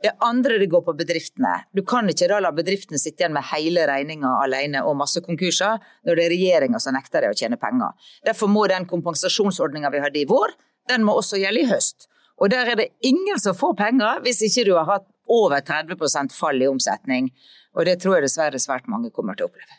Det 0.00 0.14
andre 0.24 0.56
det 0.56 0.70
går 0.72 0.80
på 0.80 0.94
bedriftene. 0.96 1.58
Du 1.76 1.82
kan 1.84 2.08
ikke 2.08 2.28
da 2.30 2.38
la 2.40 2.54
bedriftene 2.56 2.96
sitte 2.98 3.20
igjen 3.20 3.34
med 3.36 3.44
hele 3.50 3.82
regninga 3.88 4.30
alene 4.40 4.80
og 4.88 4.96
masse 4.96 5.20
konkurser, 5.20 5.76
når 6.08 6.16
det 6.16 6.24
er 6.24 6.32
regjeringa 6.32 6.80
som 6.80 6.96
nekter 6.96 7.26
deg 7.26 7.34
å 7.34 7.36
tjene 7.36 7.58
penger. 7.60 7.92
Derfor 8.24 8.48
må 8.48 8.64
den 8.72 8.88
kompensasjonsordninga 8.88 9.92
vi 9.92 10.00
hadde 10.00 10.22
i 10.22 10.28
vår, 10.30 10.56
den 10.88 11.04
må 11.04 11.18
også 11.20 11.42
gjelde 11.42 11.66
i 11.66 11.68
høst. 11.68 12.08
Og 12.40 12.50
der 12.52 12.72
er 12.72 12.78
det 12.80 12.88
ingen 13.04 13.40
som 13.40 13.56
får 13.56 13.76
penger 13.78 14.22
hvis 14.24 14.42
ikke 14.48 14.66
du 14.70 14.74
har 14.78 14.88
hatt 14.88 15.08
over 15.30 15.60
30% 15.60 16.34
fall 16.34 16.62
i 16.62 16.68
omsetning. 16.70 17.30
Og 17.76 17.86
det 17.86 18.00
tror 18.02 18.18
jeg 18.18 18.26
dessverre 18.26 18.58
svært 18.58 18.88
mange 18.90 19.12
kommer 19.14 19.36
til 19.36 19.46
å 19.46 19.50
oppleve. 19.50 19.76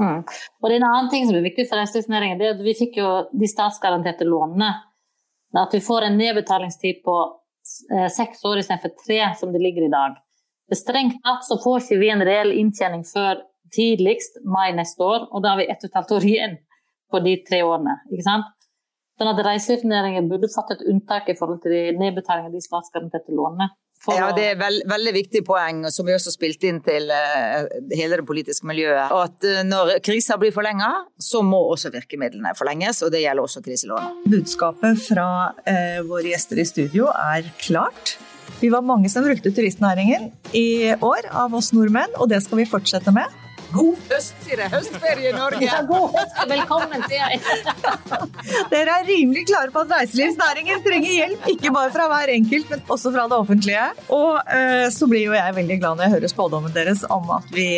Mm. 0.00 0.22
Og 0.24 0.64
det 0.64 0.76
er 0.76 0.80
En 0.80 0.88
annen 0.88 1.10
ting 1.12 1.26
som 1.28 1.36
er 1.36 1.44
viktig 1.44 1.66
for 1.68 1.78
reiselivsnæringen, 1.78 2.38
det 2.40 2.46
er 2.48 2.56
at 2.56 2.64
vi 2.64 2.76
fikk 2.78 2.96
jo 3.02 3.10
de 3.36 3.50
statsgaranterte 3.50 4.24
lånene. 4.24 4.70
At 5.60 5.74
vi 5.74 5.82
får 5.84 6.06
en 6.06 6.16
nedbetalingstid 6.18 7.02
på 7.04 7.16
eh, 7.92 8.08
seks 8.08 8.42
år 8.48 8.62
istedenfor 8.62 8.94
tre, 9.04 9.20
som 9.38 9.52
det 9.52 9.62
ligger 9.62 9.86
i 9.86 9.92
dag. 9.92 10.16
Strengt 10.74 11.18
tatt 11.26 11.44
så 11.44 11.58
får 11.60 11.82
ikke 11.82 12.00
vi 12.00 12.10
en 12.14 12.24
reell 12.26 12.54
inntjening 12.54 13.02
før 13.06 13.42
tidligst 13.74 14.40
mai 14.46 14.70
neste 14.74 15.02
år, 15.02 15.26
og 15.30 15.42
da 15.42 15.52
har 15.52 15.60
vi 15.60 15.68
ett 15.70 15.82
og 15.82 15.90
et 15.90 15.98
halvt 15.98 16.14
år 16.16 16.26
igjen 16.30 16.56
på 17.10 17.20
de 17.26 17.34
tre 17.46 17.60
årene. 17.66 17.98
ikke 18.10 18.26
sant? 18.26 18.48
Sånn 19.20 19.34
at 19.34 19.40
Reiselivsnæringen 19.44 20.30
burde 20.30 20.48
fått 20.48 20.70
et 20.72 20.82
unntak 20.88 21.26
i 21.28 21.36
forhold 21.36 21.60
til 21.60 21.74
de 21.76 21.80
nedbetaling 22.00 22.46
av 22.48 22.54
de 22.56 22.62
statsgaranterte 22.64 23.34
lånene. 23.36 23.66
Ja, 24.08 24.30
det 24.32 24.44
er 24.46 24.54
et 24.54 24.60
veld, 24.62 24.84
veldig 24.88 25.12
viktig 25.12 25.42
poeng, 25.44 25.82
som 25.92 26.08
vi 26.08 26.14
også 26.14 26.32
spilte 26.32 26.70
inn 26.70 26.78
til 26.80 27.10
uh, 27.12 27.66
hele 27.92 28.16
det 28.16 28.24
politiske 28.24 28.64
miljøet. 28.64 29.12
At 29.12 29.44
uh, 29.44 29.58
når 29.68 29.98
krisa 30.06 30.38
blir 30.40 30.54
forlenga, 30.56 30.88
så 31.20 31.42
må 31.44 31.60
også 31.74 31.92
virkemidlene 31.92 32.54
forlenges, 32.56 33.02
og 33.04 33.12
det 33.12 33.20
gjelder 33.26 33.44
også 33.44 33.60
kriselån. 33.66 34.22
Budskapet 34.24 35.04
fra 35.04 35.28
uh, 35.52 36.00
våre 36.08 36.32
gjester 36.32 36.64
i 36.64 36.68
studio 36.70 37.12
er 37.12 37.52
klart. 37.60 38.16
Vi 38.64 38.72
var 38.72 38.88
mange 38.88 39.12
som 39.12 39.28
brukte 39.28 39.52
turistnæringen 39.52 40.30
i 40.56 40.94
år, 40.96 41.28
av 41.28 41.52
oss 41.60 41.74
nordmenn, 41.76 42.16
og 42.16 42.32
det 42.32 42.40
skal 42.46 42.64
vi 42.64 42.70
fortsette 42.72 43.12
med. 43.12 43.39
God 43.70 43.98
høst, 44.10 44.34
sier 44.44 44.60
jeg. 44.64 44.70
Høstferie 44.72 45.30
i 45.30 45.34
Norge. 45.34 45.62
Ja, 45.62 45.80
god 45.86 46.16
høst. 46.16 46.38
Velkommen, 46.50 47.04
sier 47.06 47.22
jeg. 47.34 47.40
Dere 48.72 48.96
er 48.98 49.06
rimelig 49.06 49.44
klare 49.50 49.70
på 49.74 49.84
at 49.84 49.94
reiselivsnæringen 49.94 50.82
trenger 50.86 51.14
hjelp, 51.14 51.46
ikke 51.54 51.72
bare 51.74 51.92
fra 51.94 52.08
hver 52.10 52.32
enkelt, 52.34 52.70
men 52.72 52.82
også 52.90 53.12
fra 53.14 53.26
det 53.30 53.38
offentlige. 53.38 53.86
Og 54.16 54.40
uh, 54.40 54.86
så 54.94 55.10
blir 55.10 55.28
jo 55.28 55.36
jeg 55.36 55.56
veldig 55.60 55.78
glad 55.82 55.98
når 55.98 56.06
jeg 56.06 56.14
hører 56.16 56.34
spådommen 56.34 56.74
deres 56.74 57.04
om 57.10 57.30
at 57.36 57.50
vi 57.54 57.68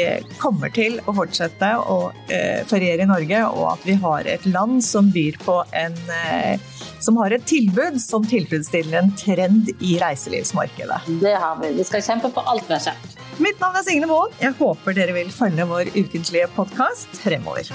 kommer 0.43 0.73
til 0.73 1.01
å 1.05 1.17
fortsette 1.17 1.75
å 1.85 1.99
uh, 2.09 2.61
feriere 2.71 3.05
i 3.05 3.11
Norge, 3.11 3.45
og 3.53 3.67
at 3.75 3.89
vi 3.89 3.99
har 4.01 4.31
et 4.37 4.49
land 4.49 4.81
som 4.87 5.13
byr 5.13 5.41
på 5.45 5.61
en 5.77 5.99
uh, 6.09 6.71
som 7.03 7.19
har 7.19 7.35
et 7.35 7.45
tilbud 7.49 7.99
som 8.01 8.25
tilfredsstiller 8.27 9.01
en 9.01 9.11
trend 9.19 9.73
i 9.83 9.97
reiselivsmarkedet. 10.01 11.03
Det 11.21 11.35
har 11.35 11.59
vi. 11.61 11.75
Vi 11.77 11.87
skal 11.89 12.05
kjempe 12.07 12.31
for 12.33 12.47
alt 12.49 12.69
vi 12.69 12.79
har 12.79 12.87
kjent. 12.93 13.22
Mitt 13.41 13.61
navn 13.63 13.79
er 13.81 13.85
Signe 13.87 14.09
Moen. 14.11 14.35
Jeg 14.43 14.53
håper 14.59 14.97
dere 14.97 15.15
vil 15.17 15.31
følge 15.33 15.65
vår 15.71 15.95
ukentlige 15.97 16.51
podkast 16.53 17.17
fremover. 17.23 17.71